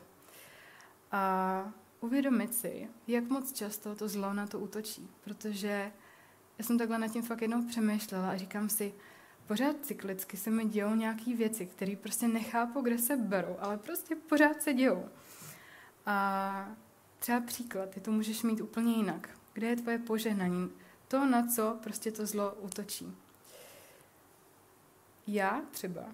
A 1.13 1.73
uvědomit 2.01 2.55
si, 2.55 2.89
jak 3.07 3.25
moc 3.25 3.53
často 3.53 3.95
to 3.95 4.09
zlo 4.09 4.33
na 4.33 4.47
to 4.47 4.59
útočí. 4.59 5.11
Protože 5.25 5.93
já 6.59 6.65
jsem 6.65 6.79
takhle 6.79 6.99
nad 6.99 7.09
tím 7.09 7.23
fakt 7.23 7.43
jednou 7.43 7.63
přemýšlela 7.69 8.31
a 8.31 8.37
říkám 8.37 8.69
si, 8.69 8.95
pořád 9.47 9.77
cyklicky 9.83 10.37
se 10.37 10.51
mi 10.51 10.65
dějou 10.65 10.95
nějaké 10.95 11.37
věci, 11.37 11.67
které 11.67 11.97
prostě 11.97 12.29
nechápu, 12.29 12.81
kde 12.81 12.99
se 12.99 13.17
berou, 13.17 13.57
ale 13.61 13.79
prostě 13.79 14.17
pořád 14.17 14.63
se 14.63 14.75
dějou. 14.75 15.09
A 16.07 16.77
třeba 17.19 17.41
příklad, 17.41 17.91
ty 17.91 18.01
to 18.01 18.13
můžeš 18.13 18.43
mít 18.43 18.61
úplně 18.61 18.97
jinak. 18.97 19.29
Kde 19.53 19.67
je 19.67 19.77
tvoje 19.77 19.99
požehnání? 19.99 20.71
To, 21.09 21.27
na 21.27 21.47
co 21.47 21.79
prostě 21.83 22.13
to 22.13 22.27
zlo 22.27 22.55
útočí. 22.55 23.17
Já 25.31 25.63
třeba 25.71 26.05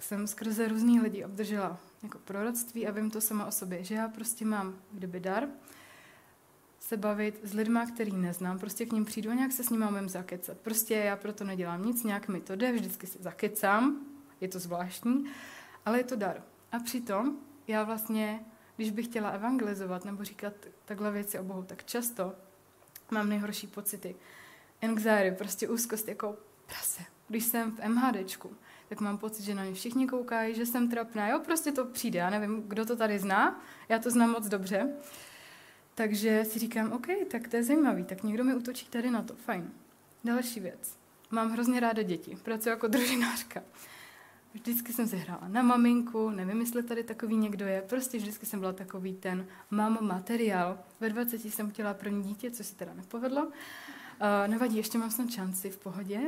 jsem 0.00 0.26
skrze 0.26 0.68
různý 0.68 1.00
lidi 1.00 1.24
obdržela 1.24 1.80
jako 2.02 2.18
proroctví 2.18 2.86
a 2.86 2.90
vím 2.90 3.10
to 3.10 3.20
sama 3.20 3.46
o 3.46 3.50
sobě, 3.50 3.84
že 3.84 3.94
já 3.94 4.08
prostě 4.08 4.44
mám 4.44 4.78
kdyby 4.92 5.20
dar, 5.20 5.48
se 6.80 6.96
bavit 6.96 7.40
s 7.42 7.54
lidma, 7.54 7.86
který 7.86 8.12
neznám, 8.12 8.58
prostě 8.58 8.86
k 8.86 8.92
ním 8.92 9.04
přijdu 9.04 9.30
a 9.30 9.34
nějak 9.34 9.52
se 9.52 9.64
s 9.64 9.70
nimi 9.70 9.84
umím 9.88 10.08
zakecat. 10.08 10.58
Prostě 10.58 10.94
já 10.94 11.16
proto 11.16 11.44
nedělám 11.44 11.84
nic, 11.84 12.04
nějak 12.04 12.28
mi 12.28 12.40
to 12.40 12.56
jde, 12.56 12.72
vždycky 12.72 13.06
se 13.06 13.18
zakecám, 13.20 14.06
je 14.40 14.48
to 14.48 14.58
zvláštní, 14.58 15.24
ale 15.86 15.98
je 15.98 16.04
to 16.04 16.16
dar. 16.16 16.42
A 16.72 16.78
přitom 16.78 17.38
já 17.66 17.84
vlastně, 17.84 18.40
když 18.76 18.90
bych 18.90 19.06
chtěla 19.06 19.30
evangelizovat 19.30 20.04
nebo 20.04 20.24
říkat 20.24 20.52
takhle 20.84 21.10
věci 21.10 21.38
o 21.38 21.44
Bohu, 21.44 21.62
tak 21.62 21.84
často 21.84 22.34
mám 23.10 23.28
nejhorší 23.28 23.66
pocity. 23.66 24.16
Anxiety, 24.82 25.36
prostě 25.36 25.68
úzkost 25.68 26.08
jako 26.08 26.36
prase. 26.66 27.17
Když 27.28 27.44
jsem 27.44 27.72
v 27.72 27.88
MHDčku, 27.88 28.50
tak 28.88 29.00
mám 29.00 29.18
pocit, 29.18 29.42
že 29.42 29.54
na 29.54 29.64
ně 29.64 29.74
všichni 29.74 30.06
koukají, 30.06 30.54
že 30.54 30.66
jsem 30.66 30.88
trapná. 30.88 31.28
Jo, 31.28 31.40
prostě 31.44 31.72
to 31.72 31.84
přijde. 31.84 32.18
Já 32.18 32.30
nevím, 32.30 32.62
kdo 32.62 32.86
to 32.86 32.96
tady 32.96 33.18
zná, 33.18 33.60
já 33.88 33.98
to 33.98 34.10
znám 34.10 34.30
moc 34.30 34.48
dobře. 34.48 34.92
Takže 35.94 36.44
si 36.44 36.58
říkám, 36.58 36.92
OK, 36.92 37.06
tak 37.30 37.48
to 37.48 37.56
je 37.56 37.64
zajímavý, 37.64 38.04
tak 38.04 38.22
někdo 38.22 38.44
mi 38.44 38.54
utočí 38.54 38.86
tady 38.86 39.10
na 39.10 39.22
to, 39.22 39.34
fajn. 39.34 39.70
Další 40.24 40.60
věc. 40.60 40.98
Mám 41.30 41.50
hrozně 41.50 41.80
ráda 41.80 42.02
děti, 42.02 42.38
pracuji 42.42 42.68
jako 42.68 42.88
družinářka. 42.88 43.62
Vždycky 44.54 44.92
jsem 44.92 45.08
si 45.08 45.16
hrála 45.16 45.48
na 45.48 45.62
maminku, 45.62 46.30
nevím, 46.30 46.60
jestli 46.60 46.82
tady 46.82 47.02
takový 47.02 47.36
někdo 47.36 47.66
je, 47.66 47.82
prostě 47.82 48.18
vždycky 48.18 48.46
jsem 48.46 48.60
byla 48.60 48.72
takový 48.72 49.14
ten 49.14 49.46
mám 49.70 49.98
materiál. 50.00 50.78
Ve 51.00 51.08
20 51.08 51.44
jsem 51.44 51.70
chtěla 51.70 51.94
první 51.94 52.22
dítě, 52.22 52.50
co 52.50 52.64
si 52.64 52.74
teda 52.74 52.94
nepovedlo. 52.94 53.48
Uh, 54.20 54.50
nevadí, 54.50 54.76
ještě 54.76 54.98
mám 54.98 55.10
snad 55.10 55.30
šanci 55.30 55.70
v 55.70 55.78
pohodě. 55.78 56.20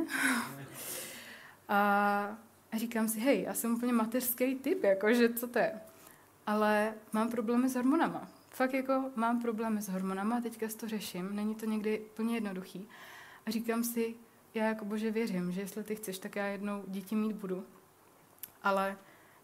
a 1.69 2.37
říkám 2.77 3.07
si, 3.07 3.19
hej, 3.19 3.41
já 3.41 3.53
jsem 3.53 3.73
úplně 3.73 3.93
mateřský 3.93 4.55
typ, 4.55 4.83
jakože 4.83 5.33
co 5.33 5.47
to 5.47 5.59
je. 5.59 5.81
Ale 6.47 6.93
mám 7.13 7.29
problémy 7.29 7.69
s 7.69 7.75
hormonama. 7.75 8.27
Fakt 8.49 8.73
jako 8.73 9.11
mám 9.15 9.41
problémy 9.41 9.81
s 9.81 9.89
hormonama 9.89 10.41
teďka 10.41 10.67
to 10.79 10.87
řeším. 10.87 11.35
Není 11.35 11.55
to 11.55 11.65
někdy 11.65 12.01
plně 12.15 12.35
jednoduchý. 12.35 12.87
A 13.45 13.51
říkám 13.51 13.83
si, 13.83 14.15
já 14.53 14.65
jako 14.65 14.85
bože 14.85 15.11
věřím, 15.11 15.51
že 15.51 15.61
jestli 15.61 15.83
ty 15.83 15.95
chceš, 15.95 16.19
tak 16.19 16.35
já 16.35 16.45
jednou 16.45 16.83
děti 16.87 17.15
mít 17.15 17.33
budu. 17.33 17.65
Ale 18.63 18.97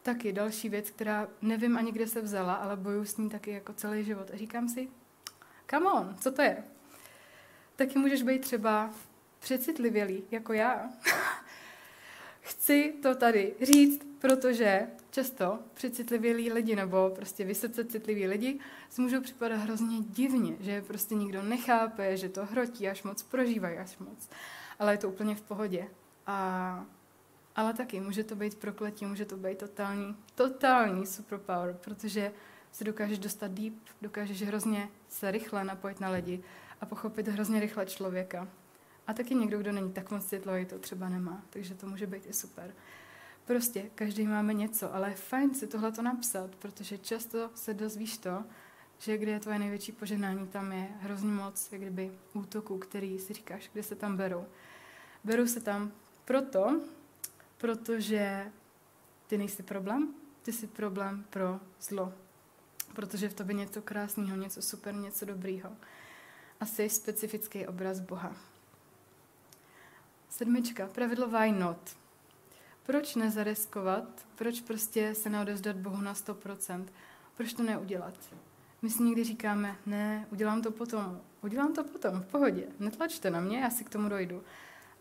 taky 0.03 0.33
další 0.33 0.69
věc, 0.69 0.89
která 0.89 1.27
nevím 1.41 1.77
ani 1.77 1.91
kde 1.91 2.07
se 2.07 2.21
vzala, 2.21 2.53
ale 2.53 2.75
bojuju 2.77 3.05
s 3.05 3.17
ní 3.17 3.29
taky 3.29 3.51
jako 3.51 3.73
celý 3.73 4.03
život. 4.03 4.31
A 4.33 4.37
říkám 4.37 4.69
si, 4.69 4.87
come 5.69 5.91
on, 5.91 6.15
co 6.19 6.31
to 6.31 6.41
je? 6.41 6.63
Taky 7.77 7.99
můžeš 7.99 8.23
být 8.23 8.39
třeba 8.39 8.89
přecitlivělý, 9.39 10.23
jako 10.31 10.53
já. 10.53 10.89
Chci 12.41 12.93
to 13.01 13.15
tady 13.15 13.55
říct, 13.61 14.07
protože 14.19 14.87
často 15.11 15.59
přecitlivělí 15.73 16.53
lidi 16.53 16.75
nebo 16.75 17.11
prostě 17.15 17.45
vysoce 17.45 17.85
citliví 17.85 18.27
lidi 18.27 18.59
si 18.89 19.01
můžou 19.01 19.21
připadat 19.21 19.59
hrozně 19.59 19.97
divně, 20.01 20.55
že 20.59 20.81
prostě 20.81 21.15
nikdo 21.15 21.43
nechápe, 21.43 22.17
že 22.17 22.29
to 22.29 22.45
hrotí 22.45 22.87
až 22.87 23.03
moc, 23.03 23.23
prožívají 23.23 23.77
až 23.77 23.97
moc. 23.97 24.29
Ale 24.79 24.93
je 24.93 24.97
to 24.97 25.09
úplně 25.09 25.35
v 25.35 25.41
pohodě. 25.41 25.87
A, 26.27 26.85
ale 27.55 27.73
taky 27.73 27.99
může 27.99 28.23
to 28.23 28.35
být 28.35 28.55
prokletí, 28.55 29.05
může 29.05 29.25
to 29.25 29.37
být 29.37 29.57
totální, 29.57 30.15
totální 30.35 31.05
superpower, 31.05 31.77
protože 31.81 32.31
se 32.71 32.83
dokážeš 32.83 33.19
dostat 33.19 33.51
deep, 33.51 33.73
dokážeš 34.01 34.43
hrozně 34.43 34.89
se 35.09 35.31
rychle 35.31 35.63
napojit 35.63 35.99
na 35.99 36.09
lidi 36.09 36.43
a 36.81 36.85
pochopit 36.85 37.27
hrozně 37.27 37.59
rychle 37.59 37.85
člověka. 37.85 38.47
A 39.07 39.13
taky 39.13 39.35
někdo, 39.35 39.59
kdo 39.59 39.71
není 39.71 39.91
tak 39.91 40.11
moc 40.11 40.25
citlivý, 40.25 40.65
to 40.65 40.79
třeba 40.79 41.09
nemá, 41.09 41.43
takže 41.49 41.75
to 41.75 41.87
může 41.87 42.07
být 42.07 42.25
i 42.25 42.33
super. 42.33 42.73
Prostě 43.45 43.89
každý 43.95 44.27
máme 44.27 44.53
něco, 44.53 44.95
ale 44.95 45.09
je 45.09 45.15
fajn 45.15 45.53
si 45.53 45.67
tohle 45.67 45.91
to 45.91 46.01
napsat, 46.01 46.55
protože 46.55 46.97
často 46.97 47.49
se 47.55 47.73
dozvíš 47.73 48.17
to, 48.17 48.43
že 48.97 49.17
kde 49.17 49.31
je 49.31 49.39
tvoje 49.39 49.59
největší 49.59 49.91
poženání, 49.91 50.47
tam 50.47 50.71
je 50.71 50.87
hrozně 50.99 51.31
moc 51.31 51.71
jak 51.71 51.81
kdyby 51.81 52.11
útoků, 52.33 52.77
který 52.77 53.19
si 53.19 53.33
říkáš, 53.33 53.69
kde 53.73 53.83
se 53.83 53.95
tam 53.95 54.17
berou. 54.17 54.45
Berou 55.23 55.47
se 55.47 55.59
tam 55.59 55.91
proto, 56.25 56.81
protože 57.57 58.51
ty 59.27 59.37
nejsi 59.37 59.63
problém, 59.63 60.13
ty 60.41 60.53
jsi 60.53 60.67
problém 60.67 61.25
pro 61.29 61.59
zlo. 61.81 62.13
Protože 62.93 63.29
v 63.29 63.33
tobě 63.33 63.55
něco 63.55 63.81
krásného, 63.81 64.37
něco 64.37 64.61
super, 64.61 64.95
něco 64.95 65.25
dobrýho. 65.25 65.69
A 66.59 66.65
jsi 66.65 66.89
specifický 66.89 67.67
obraz 67.67 67.99
Boha. 67.99 68.35
Sedmička, 70.29 70.87
pravidlo 70.87 71.27
why 71.27 71.51
not. 71.51 71.97
Proč 72.83 73.15
nezariskovat? 73.15 74.27
Proč 74.35 74.61
prostě 74.61 75.15
se 75.15 75.29
neodezdat 75.29 75.75
Bohu 75.75 76.01
na 76.01 76.13
100%? 76.13 76.85
Proč 77.37 77.53
to 77.53 77.63
neudělat? 77.63 78.13
My 78.81 78.89
si 78.89 79.03
někdy 79.03 79.23
říkáme, 79.23 79.75
ne, 79.85 80.27
udělám 80.31 80.61
to 80.61 80.71
potom. 80.71 81.21
Udělám 81.41 81.73
to 81.73 81.83
potom, 81.83 82.21
v 82.21 82.25
pohodě. 82.25 82.67
Netlačte 82.79 83.29
na 83.29 83.39
mě, 83.39 83.59
já 83.59 83.69
si 83.69 83.83
k 83.83 83.89
tomu 83.89 84.09
dojdu. 84.09 84.43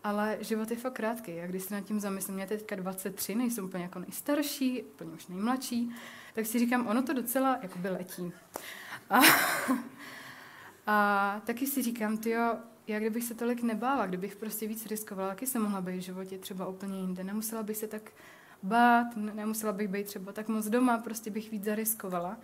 Ale 0.06 0.38
život 0.40 0.70
je 0.70 0.76
fakt 0.76 0.92
krátký. 0.92 1.40
A 1.40 1.46
když 1.46 1.62
se 1.62 1.74
nad 1.74 1.80
tím 1.80 2.00
zamyslím, 2.00 2.34
mě 2.34 2.46
teďka 2.46 2.76
23, 2.76 3.34
nejsem 3.34 3.64
úplně 3.64 3.82
jako 3.82 3.98
nejstarší, 3.98 4.82
úplně 4.82 5.10
už 5.10 5.26
nejmladší, 5.26 5.94
tak 6.34 6.46
si 6.46 6.58
říkám, 6.58 6.86
ono 6.86 7.02
to 7.02 7.12
docela 7.12 7.58
jako 7.62 7.78
by 7.78 7.88
letí. 7.88 8.32
A, 9.10 9.20
a 10.86 11.40
taky 11.46 11.66
si 11.66 11.82
říkám, 11.82 12.18
ty 12.18 12.30
jo, 12.30 12.56
já 12.86 12.98
kdybych 12.98 13.24
se 13.24 13.34
tolik 13.34 13.62
nebála, 13.62 14.06
kdybych 14.06 14.36
prostě 14.36 14.68
víc 14.68 14.86
riskovala, 14.86 15.28
taky 15.28 15.46
jsem 15.46 15.62
mohla 15.62 15.80
být 15.80 15.96
v 15.96 16.00
životě 16.00 16.38
třeba 16.38 16.66
úplně 16.66 17.00
jinde. 17.00 17.24
Nemusela 17.24 17.62
bych 17.62 17.76
se 17.76 17.86
tak 17.86 18.10
bát, 18.62 19.16
nemusela 19.16 19.72
bych 19.72 19.88
být 19.88 20.06
třeba 20.06 20.32
tak 20.32 20.48
moc 20.48 20.66
doma, 20.66 20.98
prostě 20.98 21.30
bych 21.30 21.50
víc 21.50 21.64
zariskovala. 21.64 22.36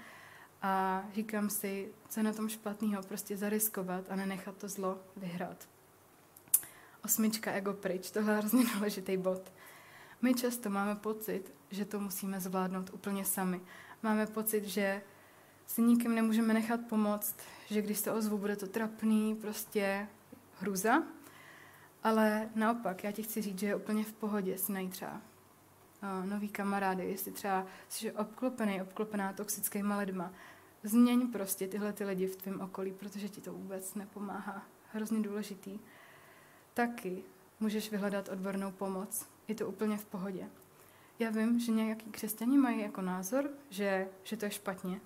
A 0.63 1.05
říkám 1.15 1.51
si, 1.51 1.93
co 2.09 2.21
je 2.21 2.25
na 2.25 2.33
tom 2.33 2.49
špatného, 2.49 3.03
prostě 3.03 3.37
zariskovat 3.37 4.05
a 4.11 4.17
nenechat 4.17 4.57
to 4.57 4.69
zlo 4.69 4.99
vyhrát. 5.17 5.69
Osmička 7.05 7.53
ego 7.53 7.73
pryč, 7.73 8.11
tohle 8.11 8.33
je 8.33 8.39
hrozně 8.39 8.65
důležitý 8.75 9.17
bod. 9.17 9.53
My 10.23 10.35
často 10.35 10.71
máme 10.71 10.95
pocit, 10.95 11.53
že 11.71 11.85
to 11.85 12.01
musíme 12.01 12.41
zvládnout 12.41 12.91
úplně 12.95 13.25
sami. 13.25 13.61
Máme 14.03 14.27
pocit, 14.27 14.65
že 14.65 15.03
si 15.67 15.83
nikým 15.83 16.15
nemůžeme 16.15 16.55
nechat 16.55 16.81
pomoct, 16.89 17.37
že 17.67 17.83
když 17.83 17.99
se 17.99 18.13
ozvu, 18.13 18.39
bude 18.39 18.57
to 18.57 18.67
trapný, 18.67 19.35
prostě 19.35 20.09
hruza. 20.61 21.03
Ale 22.03 22.51
naopak, 22.55 23.05
já 23.05 23.13
ti 23.13 23.23
chci 23.23 23.43
říct, 23.43 23.59
že 23.59 23.67
je 23.67 23.77
úplně 23.77 24.05
v 24.05 24.13
pohodě 24.13 24.59
si 24.59 24.73
najít 24.73 24.91
třeba 24.91 25.13
uh, 25.13 26.27
nový 26.27 26.49
kamarády, 26.49 27.05
jestli 27.05 27.33
třeba 27.33 27.67
jsi 27.89 28.13
obklopený, 28.13 28.83
obklopená 28.83 29.33
toxickýma 29.33 29.99
lidma. 29.99 30.33
Změň 30.83 31.33
prostě 31.33 31.69
tyhle 31.69 31.93
ty 31.93 32.05
lidi 32.05 32.27
v 32.27 32.37
tvém 32.37 32.61
okolí, 32.61 32.93
protože 32.93 33.29
ti 33.29 33.41
to 33.41 33.53
vůbec 33.53 33.95
nepomáhá. 33.95 34.63
Hrozně 34.93 35.21
důležitý. 35.21 35.79
Taky 36.75 37.23
můžeš 37.61 37.91
vyhledat 37.91 38.29
odbornou 38.29 38.71
pomoc. 38.71 39.27
Je 39.49 39.55
to 39.55 39.69
úplně 39.69 39.99
v 39.99 40.05
pohodě. 40.05 40.49
Já 41.19 41.31
vím, 41.31 41.61
že 41.61 41.73
nějaký 41.73 42.11
křesťani 42.11 42.59
mají 42.59 42.81
jako 42.81 43.01
názor, 43.03 43.51
že, 43.71 44.09
že 44.25 44.37
to 44.37 44.45
je 44.45 44.51
špatně, 44.51 45.01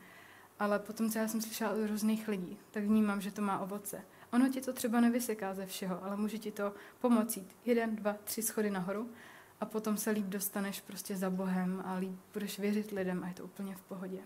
ale 0.59 0.79
potom, 0.79 1.11
co 1.11 1.19
já 1.19 1.29
jsem 1.29 1.43
slyšela 1.43 1.71
od 1.71 1.87
různých 1.87 2.29
lidí, 2.29 2.59
tak 2.71 2.85
vnímám, 2.85 3.21
že 3.21 3.31
to 3.31 3.43
má 3.43 3.59
ovoce. 3.59 4.03
Ono 4.33 4.49
ti 4.49 4.61
to 4.61 4.73
třeba 4.73 5.01
nevyseká 5.01 5.55
ze 5.55 5.67
všeho, 5.67 6.05
ale 6.05 6.17
může 6.17 6.39
ti 6.39 6.53
to 6.53 6.75
pomoci 7.01 7.45
jeden, 7.65 7.97
dva, 7.97 8.17
tři 8.25 8.43
schody 8.43 8.71
nahoru 8.71 9.11
a 9.61 9.67
potom 9.67 9.97
se 9.97 10.11
líp 10.11 10.27
dostaneš 10.27 10.81
prostě 10.81 11.17
za 11.17 11.31
Bohem 11.31 11.83
a 11.87 11.95
líp 11.95 12.19
budeš 12.33 12.59
věřit 12.59 12.91
lidem 12.91 13.25
a 13.25 13.29
je 13.29 13.35
to 13.35 13.45
úplně 13.45 13.77
v 13.77 13.83
pohodě. 13.83 14.19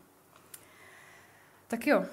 Tak 1.68 1.86
jo, 1.86 2.06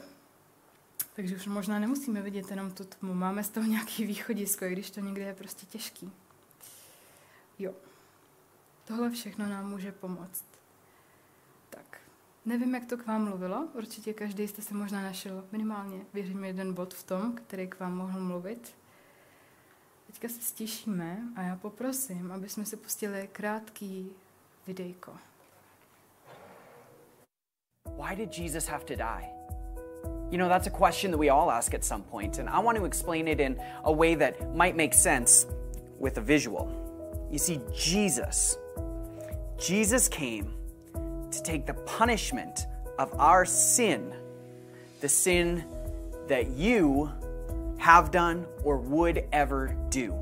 takže 1.17 1.35
už 1.35 1.47
možná 1.47 1.79
nemusíme 1.79 2.21
vidět 2.21 2.49
jenom 2.49 2.71
tu 2.71 2.83
tmu, 2.83 3.13
máme 3.13 3.43
z 3.43 3.49
toho 3.49 3.67
nějaký 3.67 4.05
východisko, 4.05 4.65
i 4.65 4.71
když 4.71 4.91
to 4.91 4.99
někdy 4.99 5.21
je 5.21 5.33
prostě 5.33 5.65
těžký. 5.65 6.11
Jo, 7.59 7.73
tohle 8.85 9.09
všechno 9.09 9.49
nám 9.49 9.69
může 9.69 9.91
pomoct. 9.91 10.45
Nevím, 12.45 12.75
jak 12.75 12.85
to 12.85 12.97
k 12.97 13.07
vám 13.07 13.23
mluvilo, 13.23 13.67
určitě 13.73 14.13
každý 14.13 14.47
jste 14.47 14.61
se 14.61 14.73
možná 14.73 15.01
našel 15.01 15.45
minimálně, 15.51 16.05
věřím, 16.13 16.43
jeden 16.43 16.73
bod 16.73 16.93
v 16.93 17.03
tom, 17.03 17.35
který 17.35 17.67
k 17.67 17.79
vám 17.79 17.97
mohl 17.97 18.19
mluvit. 18.19 18.75
Teďka 20.07 20.27
se 20.29 20.41
stišíme 20.41 21.17
a 21.35 21.41
já 21.41 21.55
poprosím, 21.55 22.31
aby 22.31 22.49
jsme 22.49 22.65
si 22.65 22.77
pustili 22.77 23.29
krátký 23.31 24.09
videjko. 24.67 25.17
Why 27.85 28.15
did 28.15 28.37
Jesus 28.37 28.67
have 28.67 28.85
to 28.85 28.95
die? 28.95 29.36
You 30.29 30.37
know, 30.37 30.49
that's 30.49 30.67
a 30.67 30.71
question 30.71 31.11
that 31.11 31.17
we 31.17 31.29
all 31.29 31.49
ask 31.49 31.73
at 31.73 31.85
some 31.85 32.03
point, 32.03 32.37
and 32.37 32.49
I 32.49 32.59
want 32.59 32.77
to 32.77 32.85
explain 32.85 33.27
it 33.27 33.39
in 33.39 33.59
a 33.85 33.91
way 33.91 34.15
that 34.15 34.55
might 34.55 34.75
make 34.75 34.93
sense 34.93 35.45
with 35.99 36.17
a 36.17 36.21
visual. 36.21 36.69
You 37.31 37.39
see, 37.39 37.61
Jesus, 37.73 38.57
Jesus 39.57 40.07
came 40.09 40.53
to 41.31 41.43
take 41.43 41.65
the 41.65 41.73
punishment 41.73 42.65
of 42.99 43.13
our 43.19 43.45
sin, 43.45 44.13
the 45.01 45.09
sin 45.09 45.63
that 46.27 46.49
you 46.49 47.11
have 47.77 48.11
done 48.11 48.45
or 48.63 48.77
would 48.77 49.23
ever 49.31 49.75
do. 49.89 50.13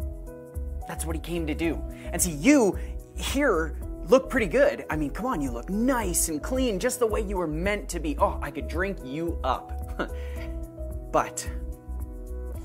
That's 0.88 1.06
what 1.06 1.16
he 1.16 1.22
came 1.22 1.48
to 1.48 1.56
do. 1.56 1.82
And 2.12 2.22
see, 2.22 2.32
you 2.32 2.78
here 3.16 3.76
look 4.08 4.30
pretty 4.30 4.48
good. 4.48 4.86
I 4.90 4.96
mean, 4.96 5.12
come 5.12 5.26
on, 5.26 5.42
you 5.42 5.52
look 5.52 5.70
nice 5.70 6.30
and 6.30 6.42
clean, 6.42 6.80
just 6.80 7.00
the 7.00 7.08
way 7.08 7.22
you 7.22 7.38
were 7.38 7.48
meant 7.48 7.90
to 7.90 8.00
be. 8.00 8.18
Oh, 8.18 8.40
I 8.42 8.52
could 8.52 8.68
drink 8.68 8.98
you 9.04 9.40
up. 9.44 9.72
but 11.12 11.48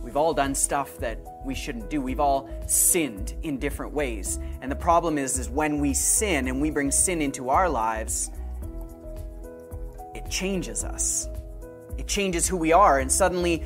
We've 0.03 0.17
all 0.17 0.33
done 0.33 0.55
stuff 0.55 0.97
that 0.99 1.21
we 1.45 1.55
shouldn't 1.55 1.91
do. 1.91 2.01
We've 2.01 2.21
all 2.21 2.49
sinned 2.67 3.35
in 3.43 3.59
different 3.59 3.93
ways. 3.93 4.39
And 4.63 4.71
the 4.71 4.77
problem 4.77 5.19
is 5.19 5.39
is 5.39 5.51
when 5.51 5.79
we 5.79 5.93
sin 5.93 6.49
and 6.49 6.61
we 6.61 6.71
bring 6.71 6.91
sin 6.91 7.21
into 7.21 7.51
our 7.51 7.69
lives, 7.69 8.31
it 10.15 10.29
changes 10.31 10.85
us. 10.85 11.29
It 11.99 12.07
changes 12.07 12.49
who 12.49 12.57
we 12.57 12.73
are 12.73 13.01
and 13.01 13.13
suddenly 13.13 13.63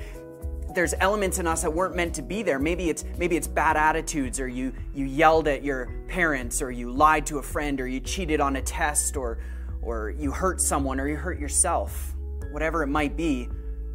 there's 0.74 0.94
elements 1.00 1.38
in 1.38 1.46
us 1.46 1.62
that 1.62 1.72
weren't 1.72 1.94
meant 1.94 2.14
to 2.14 2.22
be 2.22 2.42
there. 2.42 2.58
Maybe 2.58 2.90
it's 2.90 3.04
maybe 3.18 3.36
it's 3.36 3.46
bad 3.46 3.76
attitudes 3.76 4.40
or 4.40 4.48
you 4.48 4.72
you 4.94 5.04
yelled 5.04 5.48
at 5.48 5.62
your 5.62 5.90
parents 6.08 6.60
or 6.60 6.70
you 6.70 6.92
lied 6.92 7.26
to 7.26 7.38
a 7.38 7.42
friend 7.42 7.80
or 7.80 7.86
you 7.86 8.00
cheated 8.00 8.40
on 8.40 8.56
a 8.56 8.62
test 8.62 9.16
or 9.16 9.38
or 9.82 10.10
you 10.10 10.30
hurt 10.30 10.60
someone 10.60 10.98
or 11.00 11.08
you 11.08 11.16
hurt 11.16 11.38
yourself. 11.38 12.14
Whatever 12.50 12.82
it 12.82 12.88
might 12.88 13.16
be, 13.16 13.48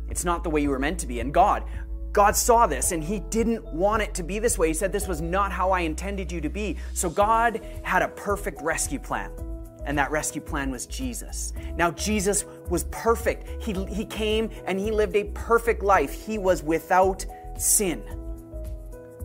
it's 0.10 0.26
not 0.26 0.44
the 0.44 0.50
way 0.50 0.62
you 0.62 0.70
were 0.70 0.80
meant 0.80 1.00
to 1.00 1.08
be. 1.08 1.20
And 1.20 1.34
God, 1.34 1.64
God 2.12 2.36
saw 2.36 2.68
this 2.68 2.92
and 2.92 3.04
He 3.04 3.20
didn't 3.20 3.64
want 3.74 4.02
it 4.02 4.14
to 4.16 4.24
be 4.24 4.40
this 4.40 4.58
way. 4.58 4.68
He 4.70 4.74
said, 4.74 4.92
This 4.92 5.08
was 5.08 5.22
not 5.22 5.52
how 5.52 5.72
I 5.72 5.82
intended 5.82 6.32
you 6.32 6.42
to 6.42 6.50
be. 6.50 6.78
So 6.94 7.10
God 7.10 7.62
had 7.84 8.02
a 8.02 8.08
perfect 8.08 8.62
rescue 8.62 9.00
plan. 9.00 9.32
And 9.86 9.98
that 9.98 10.12
rescue 10.12 10.42
plan 10.42 10.72
was 10.72 10.86
Jesus. 10.86 11.54
Now, 11.76 11.92
Jesus 11.92 12.46
was 12.70 12.84
perfect. 12.92 13.64
He, 13.64 13.74
he 13.86 14.06
came 14.06 14.50
and 14.66 14.80
He 14.80 14.92
lived 14.92 15.16
a 15.16 15.26
perfect 15.34 15.84
life. 15.84 16.12
He 16.12 16.38
was 16.38 16.62
without 16.64 17.26
sin. 17.58 18.04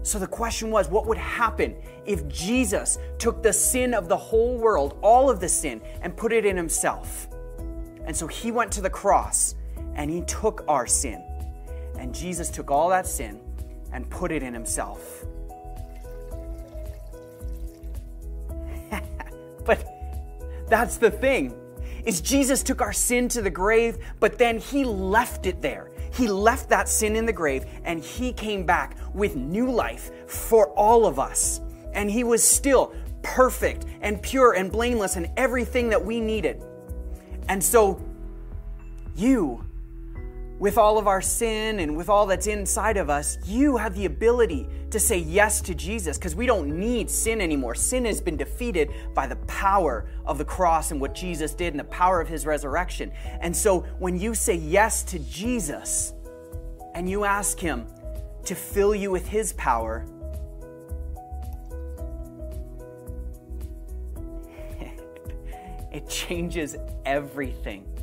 So 0.03 0.19
the 0.19 0.27
question 0.27 0.71
was 0.71 0.89
what 0.89 1.07
would 1.07 1.19
happen 1.19 1.75
if 2.07 2.27
Jesus 2.29 2.99
took 3.19 3.43
the 3.43 3.53
sin 3.53 3.95
of 3.95 4.09
the 4.09 4.17
whole 4.17 4.59
world, 4.59 4.99
all 5.03 5.31
of 5.31 5.41
the 5.41 5.49
sin, 5.49 5.81
and 6.03 6.17
put 6.17 6.33
it 6.33 6.45
in 6.45 6.57
Himself? 6.57 7.29
And 8.05 8.17
so 8.17 8.27
He 8.27 8.51
went 8.53 8.71
to 8.73 8.81
the 8.81 8.91
cross 8.91 9.55
and 9.95 10.11
He 10.11 10.21
took 10.23 10.65
our 10.69 10.87
sin. 10.87 11.23
And 11.99 12.15
Jesus 12.15 12.51
took 12.51 12.71
all 12.71 12.89
that 12.91 13.07
sin 13.07 13.41
and 13.95 14.11
put 14.11 14.33
it 14.33 14.43
in 14.43 14.53
himself. 14.53 15.25
but 19.65 19.94
that's 20.69 20.97
the 20.97 21.11
thing. 21.11 21.55
Is 22.05 22.21
Jesus 22.21 22.63
took 22.63 22.83
our 22.83 22.93
sin 22.93 23.29
to 23.31 23.43
the 23.43 23.51
grave, 23.51 23.99
but 24.21 24.39
then 24.39 24.59
he 24.59 24.85
left 24.85 25.47
it 25.47 25.63
there. 25.63 25.91
He 26.13 26.29
left 26.29 26.69
that 26.69 26.89
sin 26.89 27.17
in 27.17 27.27
the 27.27 27.33
grave 27.33 27.65
and 27.85 28.03
he 28.03 28.33
came 28.33 28.65
back 28.65 28.97
with 29.15 29.37
new 29.37 29.71
life 29.71 30.11
for 30.29 30.69
all 30.71 31.07
of 31.07 31.19
us. 31.19 31.61
And 31.93 32.11
he 32.11 32.23
was 32.23 32.43
still 32.43 32.95
perfect 33.23 33.87
and 34.03 34.21
pure 34.23 34.53
and 34.53 34.71
blameless 34.71 35.17
and 35.17 35.29
everything 35.37 35.89
that 35.89 36.05
we 36.05 36.21
needed. 36.21 36.63
And 37.49 37.63
so 37.63 38.01
you 39.17 39.64
with 40.59 40.79
all 40.79 40.99
of 40.99 41.09
our 41.09 41.21
sin 41.21 41.81
and 41.81 41.97
with 41.97 42.09
all 42.09 42.27
that's 42.27 42.47
inside 42.47 42.97
of 42.97 43.11
us, 43.11 43.39
you 43.45 43.77
have 43.77 43.95
the 43.95 44.07
ability 44.07 44.69
to 44.91 45.01
say 45.01 45.19
yes 45.19 45.61
to 45.61 45.75
Jesus 45.75 46.17
because 46.17 46.37
we 46.37 46.47
don't 46.47 46.79
need 46.79 47.11
sin 47.11 47.41
anymore. 47.41 47.75
Sin 47.75 48.05
has 48.05 48.21
been 48.21 48.37
defeated 48.37 48.91
by 49.15 49.27
the 49.27 49.35
power 49.47 50.07
of 50.25 50.39
the 50.39 50.45
cross 50.45 50.93
and 50.93 51.01
what 51.01 51.15
Jesus 51.15 51.55
did 51.55 51.73
and 51.73 51.81
the 51.81 51.85
power 51.85 52.21
of 52.21 52.29
his 52.29 52.47
resurrection. 52.47 53.11
And 53.41 53.57
so 53.57 53.81
when 53.99 54.19
you 54.19 54.35
say 54.35 54.55
yes 54.55 55.03
to 55.05 55.19
Jesus 55.19 56.13
and 56.95 57.11
you 57.11 57.25
ask 57.25 57.59
him 57.59 57.87
to 58.45 58.55
fill 58.55 58.95
you 58.95 59.11
with 59.11 59.27
his 59.27 59.53
power, 59.55 60.07
it 65.93 66.09
changes 66.09 66.77
everything. 67.05 67.94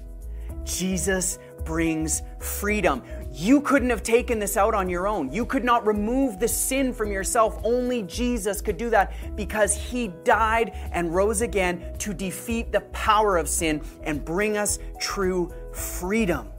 Jesus 0.64 1.40
brings 1.64 2.22
freedom. 2.40 3.04
You 3.32 3.62
couldn't 3.62 3.90
have 3.90 4.04
taken 4.04 4.40
this 4.40 4.58
out 4.58 4.74
on 4.74 4.90
your 4.90 5.08
own. 5.08 5.32
You 5.32 5.46
could 5.46 5.64
not 5.64 5.86
remove 5.86 6.40
the 6.40 6.48
sin 6.48 6.94
from 6.94 7.12
yourself. 7.12 7.60
Only 7.64 8.04
Jesus 8.04 8.62
could 8.62 8.78
do 8.78 8.90
that 8.90 9.14
because 9.36 9.76
he 9.76 10.10
died 10.24 10.74
and 10.92 11.14
rose 11.14 11.42
again 11.42 11.96
to 12.00 12.14
defeat 12.14 12.72
the 12.72 12.82
power 12.92 13.38
of 13.38 13.48
sin 13.48 13.82
and 14.04 14.24
bring 14.26 14.58
us 14.58 14.80
true 15.00 15.54
freedom. 15.72 16.50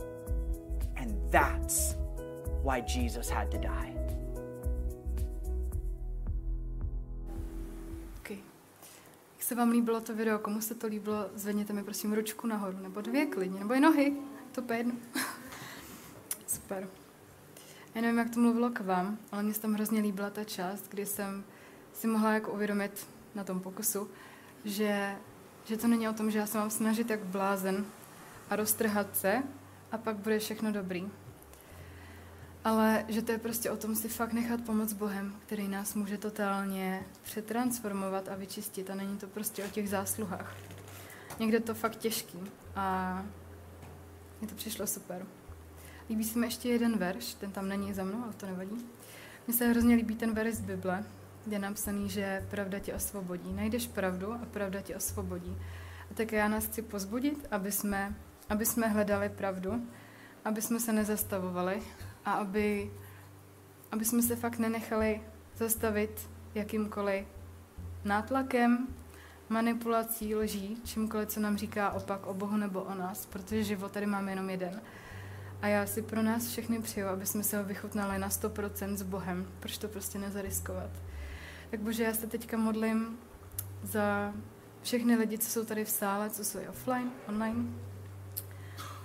And 0.97 1.17
that's 1.31 1.97
why 2.63 2.81
Jesus 2.81 3.29
had 3.29 3.51
to 3.51 3.59
die. 3.59 3.92
Jak 9.43 9.49
se 9.49 9.55
vám 9.55 9.71
líbilo 9.71 10.01
to 10.01 10.15
video, 10.15 10.39
komu 10.39 10.61
se 10.61 10.75
to 10.75 10.87
líbilo, 10.87 11.31
zvedněte 11.35 11.73
mi 11.73 11.85
prosím 11.85 12.13
ručku 12.13 12.47
nahoru, 12.47 12.79
nebo 12.79 13.01
dvě 13.01 13.27
klidně, 13.27 13.59
nebo 13.59 13.75
i 13.75 13.81
nohy. 13.81 14.17
to 14.53 14.73
jedno. 14.73 14.95
Super. 16.47 16.89
Já 17.95 18.01
nevím, 18.01 18.19
jak 18.19 18.31
to 18.31 18.41
mluvilo 18.41 18.71
k 18.71 18.81
vám, 18.81 19.19
ale 19.33 19.43
mně 19.43 19.55
se 19.55 19.61
tam 19.61 19.75
hrozně 19.75 20.01
líbila 20.01 20.31
ta 20.31 20.45
část, 20.45 20.89
kdy 20.89 21.07
jsem 21.07 21.45
si 21.93 22.07
mohla 22.07 22.33
jako 22.33 22.53
uvědomit 22.53 23.07
na 23.35 23.45
tom 23.45 23.61
pokusu, 23.61 24.11
že, 24.65 25.17
že 25.65 25.77
to 25.77 25.89
není 25.89 26.09
o 26.09 26.13
tom, 26.13 26.31
že 26.31 26.39
já 26.39 26.47
se 26.47 26.59
mám 26.59 26.71
snažit 26.71 27.11
jak 27.11 27.25
blázen 27.25 27.85
a 28.51 28.57
roztrhat 28.57 29.17
se 29.17 29.43
a 29.93 29.99
pak 29.99 30.17
bude 30.17 30.39
všechno 30.39 30.73
dobrý. 30.73 31.09
Ale 32.65 33.05
že 33.09 33.23
to 33.23 33.33
je 33.33 33.39
prostě 33.39 33.71
o 33.71 33.77
tom 33.77 33.97
si 33.97 34.09
fakt 34.09 34.33
nechat 34.33 34.61
pomoct 34.61 34.93
Bohem, 34.93 35.35
který 35.47 35.69
nás 35.69 35.95
může 35.95 36.19
totálně 36.19 37.03
přetransformovat 37.23 38.29
a 38.29 38.35
vyčistit 38.35 38.91
a 38.91 38.95
není 38.95 39.19
to 39.19 39.27
prostě 39.27 39.65
o 39.65 39.69
těch 39.69 39.89
zásluhách. 39.89 40.57
Někde 41.39 41.61
to 41.61 41.75
fakt 41.75 41.97
těžký 41.97 42.39
a 42.77 43.23
mně 44.41 44.49
to 44.49 44.55
přišlo 44.55 44.87
super. 44.87 45.27
Líbí 46.09 46.25
se 46.25 46.39
mi 46.39 46.47
ještě 46.47 46.69
jeden 46.69 46.99
verš, 46.99 47.35
ten 47.35 47.53
tam 47.53 47.69
není 47.69 47.95
za 47.95 48.05
mnou, 48.05 48.23
ale 48.25 48.33
to 48.33 48.47
nevadí. 48.47 48.87
Mně 49.47 49.57
se 49.57 49.69
hrozně 49.69 49.95
líbí 49.97 50.17
ten 50.17 50.35
verš 50.35 50.55
z 50.55 50.61
Bible, 50.61 51.05
kde 51.45 51.57
je 51.57 51.61
napsaný, 51.61 52.09
že 52.09 52.47
pravda 52.51 52.79
tě 52.79 52.95
osvobodí. 52.95 53.53
Najdeš 53.53 53.87
pravdu 53.87 54.33
a 54.33 54.41
pravda 54.51 54.81
tě 54.81 54.97
osvobodí. 54.97 55.57
A 56.11 56.15
tak 56.15 56.33
já 56.33 56.49
nás 56.49 56.67
chci 56.67 56.83
pozbudit, 56.83 57.47
aby 57.51 57.73
jsme, 57.73 58.15
aby 58.49 58.67
jsme 58.67 58.89
hledali 58.89 59.29
pravdu, 59.29 59.87
aby 60.45 60.63
jsme 60.63 60.81
se 60.81 60.93
nezastavovali 60.93 61.83
a 62.25 62.33
aby, 62.33 62.91
aby 63.93 64.05
jsme 64.05 64.23
se 64.23 64.37
fakt 64.37 64.59
nenechali 64.59 65.21
zastavit 65.57 66.31
jakýmkoliv 66.55 67.27
nátlakem, 68.05 68.87
manipulací, 69.49 70.35
lží, 70.35 70.77
čímkoliv, 70.85 71.29
co 71.29 71.41
nám 71.41 71.57
říká 71.57 71.91
opak 71.91 72.27
o 72.27 72.35
Bohu 72.35 72.57
nebo 72.57 72.83
o 72.83 72.95
nás, 72.95 73.27
protože 73.27 73.65
život 73.65 73.93
tady 73.93 74.07
máme 74.07 74.33
jenom 74.33 74.51
jeden. 74.51 74.81
A 75.63 75.67
já 75.67 75.87
si 75.87 76.03
pro 76.03 76.23
nás 76.23 76.47
všechny 76.47 76.83
přeju, 76.83 77.07
aby 77.07 77.27
jsme 77.27 77.43
se 77.43 77.59
ho 77.59 77.65
vychutnali 77.65 78.19
na 78.19 78.29
100% 78.29 78.95
s 78.95 79.03
Bohem. 79.03 79.47
Proč 79.61 79.79
to 79.79 79.89
prostě 79.89 80.19
nezariskovat? 80.19 80.91
Tak 81.71 81.81
bože, 81.81 82.05
já 82.05 82.15
se 82.15 82.27
teďka 82.27 82.57
modlím 82.57 83.19
za 83.83 84.33
všechny 84.83 85.17
lidi, 85.17 85.39
co 85.39 85.51
jsou 85.51 85.65
tady 85.65 85.85
v 85.85 85.91
sále, 85.91 86.31
co 86.31 86.45
jsou 86.45 86.59
offline, 86.69 87.11
online. 87.29 87.65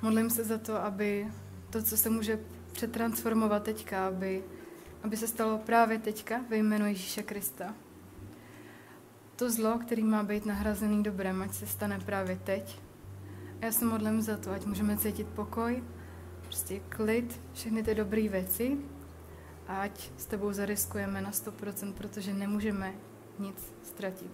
Modlím 0.02 0.30
se 0.30 0.44
za 0.44 0.58
to, 0.58 0.84
aby 0.84 1.28
to, 1.70 1.84
co 1.84 1.98
se 1.98 2.10
může 2.10 2.40
přetransformovat 2.78 3.64
teďka, 3.64 4.08
aby, 4.08 4.44
aby 5.04 5.18
se 5.18 5.28
stalo 5.28 5.58
právě 5.58 6.00
teďka 6.00 6.42
ve 6.50 6.58
jménu 6.58 6.86
Ježíše 6.86 7.24
Krista 7.24 7.74
to 9.36 9.52
zlo, 9.52 9.80
který 9.80 10.04
má 10.04 10.24
být 10.24 10.46
nahrazený 10.46 11.04
dobrem, 11.04 11.42
ať 11.42 11.54
se 11.54 11.68
stane 11.68 12.00
právě 12.00 12.40
teď. 12.44 12.80
A 13.62 13.66
já 13.66 13.72
se 13.72 13.86
modlím 13.86 14.22
za 14.22 14.38
to, 14.38 14.52
ať 14.52 14.66
můžeme 14.66 14.98
cítit 14.98 15.28
pokoj, 15.28 15.84
prostě 16.42 16.80
klid, 16.80 17.42
všechny 17.54 17.84
ty 17.84 17.96
dobré 17.96 18.30
věci 18.30 18.78
a 19.68 19.82
ať 19.82 20.12
s 20.18 20.26
tebou 20.26 20.54
zariskujeme 20.54 21.22
na 21.22 21.32
100%, 21.32 21.94
protože 21.94 22.34
nemůžeme 22.34 22.94
nic 23.40 23.74
ztratit. 23.84 24.32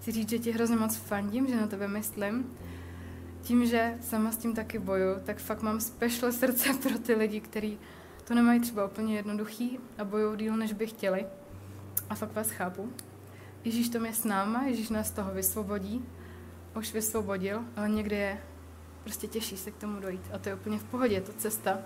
Chci 0.00 0.12
říct, 0.12 0.30
že 0.30 0.38
ti 0.38 0.52
hrozně 0.52 0.76
moc 0.76 0.96
fandím, 0.96 1.46
že 1.46 1.56
na 1.56 1.66
tebe 1.66 1.88
myslím. 1.88 2.56
Tím, 3.42 3.66
že 3.66 3.98
sama 4.00 4.32
s 4.32 4.36
tím 4.36 4.54
taky 4.54 4.78
boju, 4.78 5.20
tak 5.24 5.38
fakt 5.38 5.62
mám 5.62 5.80
special 5.80 6.32
srdce 6.32 6.68
pro 6.82 6.98
ty 6.98 7.14
lidi, 7.14 7.40
kteří 7.40 7.78
to 8.24 8.34
nemají 8.34 8.60
třeba 8.60 8.84
úplně 8.84 9.16
jednoduchý 9.16 9.78
a 9.98 10.04
bojují 10.04 10.38
díl, 10.38 10.56
než 10.56 10.72
by 10.72 10.86
chtěli. 10.86 11.26
A 12.10 12.14
fakt 12.14 12.34
vás 12.34 12.50
chápu. 12.50 12.92
Ježíš 13.64 13.88
to 13.88 14.04
je 14.04 14.14
s 14.14 14.24
náma, 14.24 14.62
Ježíš 14.62 14.88
nás 14.88 15.10
toho 15.10 15.34
vysvobodí, 15.34 16.04
už 16.76 16.92
vysvobodil, 16.92 17.64
ale 17.76 17.88
někdy 17.88 18.16
je 18.16 18.38
prostě 19.02 19.26
těžší 19.26 19.56
se 19.56 19.70
k 19.70 19.76
tomu 19.76 20.00
dojít. 20.00 20.30
A 20.32 20.38
to 20.38 20.48
je 20.48 20.54
úplně 20.54 20.78
v 20.78 20.84
pohodě, 20.84 21.20
to 21.20 21.32
cesta. 21.32 21.78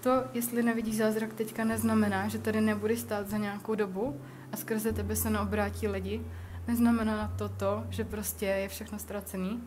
To, 0.00 0.10
jestli 0.34 0.62
nevidíš 0.62 0.96
zázrak 0.96 1.34
teďka, 1.34 1.64
neznamená, 1.64 2.28
že 2.28 2.38
tady 2.38 2.60
nebudeš 2.60 3.00
stát 3.00 3.28
za 3.28 3.38
nějakou 3.38 3.74
dobu 3.74 4.20
a 4.52 4.56
skrze 4.56 4.92
tebe 4.92 5.16
se 5.16 5.30
neobrátí 5.30 5.88
lidi. 5.88 6.22
Neznamená 6.68 7.16
na 7.16 7.28
to 7.38 7.48
to, 7.48 7.84
že 7.90 8.04
prostě 8.04 8.46
je 8.46 8.68
všechno 8.68 8.98
ztracený. 8.98 9.62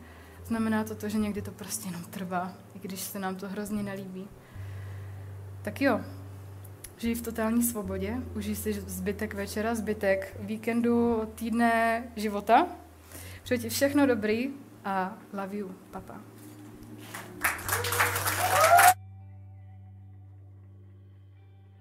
Znamená 0.48 0.84
to 0.84 0.96
to, 0.96 1.10
že 1.10 1.18
někdy 1.18 1.42
to 1.42 1.52
prostě 1.52 1.88
jenom 1.88 2.04
trvá, 2.04 2.54
i 2.76 2.80
když 2.80 3.00
se 3.00 3.20
nám 3.20 3.36
to 3.36 3.50
hrozně 3.50 3.84
nelíbí. 3.84 4.28
Tak 5.62 5.82
jo, 5.82 6.02
žij 6.98 7.16
v 7.16 7.22
totální 7.22 7.64
svobodě, 7.64 8.18
užij 8.36 8.56
si 8.56 8.74
zbytek 8.74 9.34
večera, 9.34 9.76
zbytek 9.76 10.38
víkendu, 10.40 11.32
týdne, 11.36 12.04
života. 12.16 12.68
Přeji 13.44 13.60
ti 13.60 13.70
všechno 13.70 14.06
dobrý 14.06 14.50
a 14.86 15.18
love 15.34 15.56
you, 15.56 15.72
papa. 15.92 16.16
Thank 17.40 18.32
you. 18.32 18.37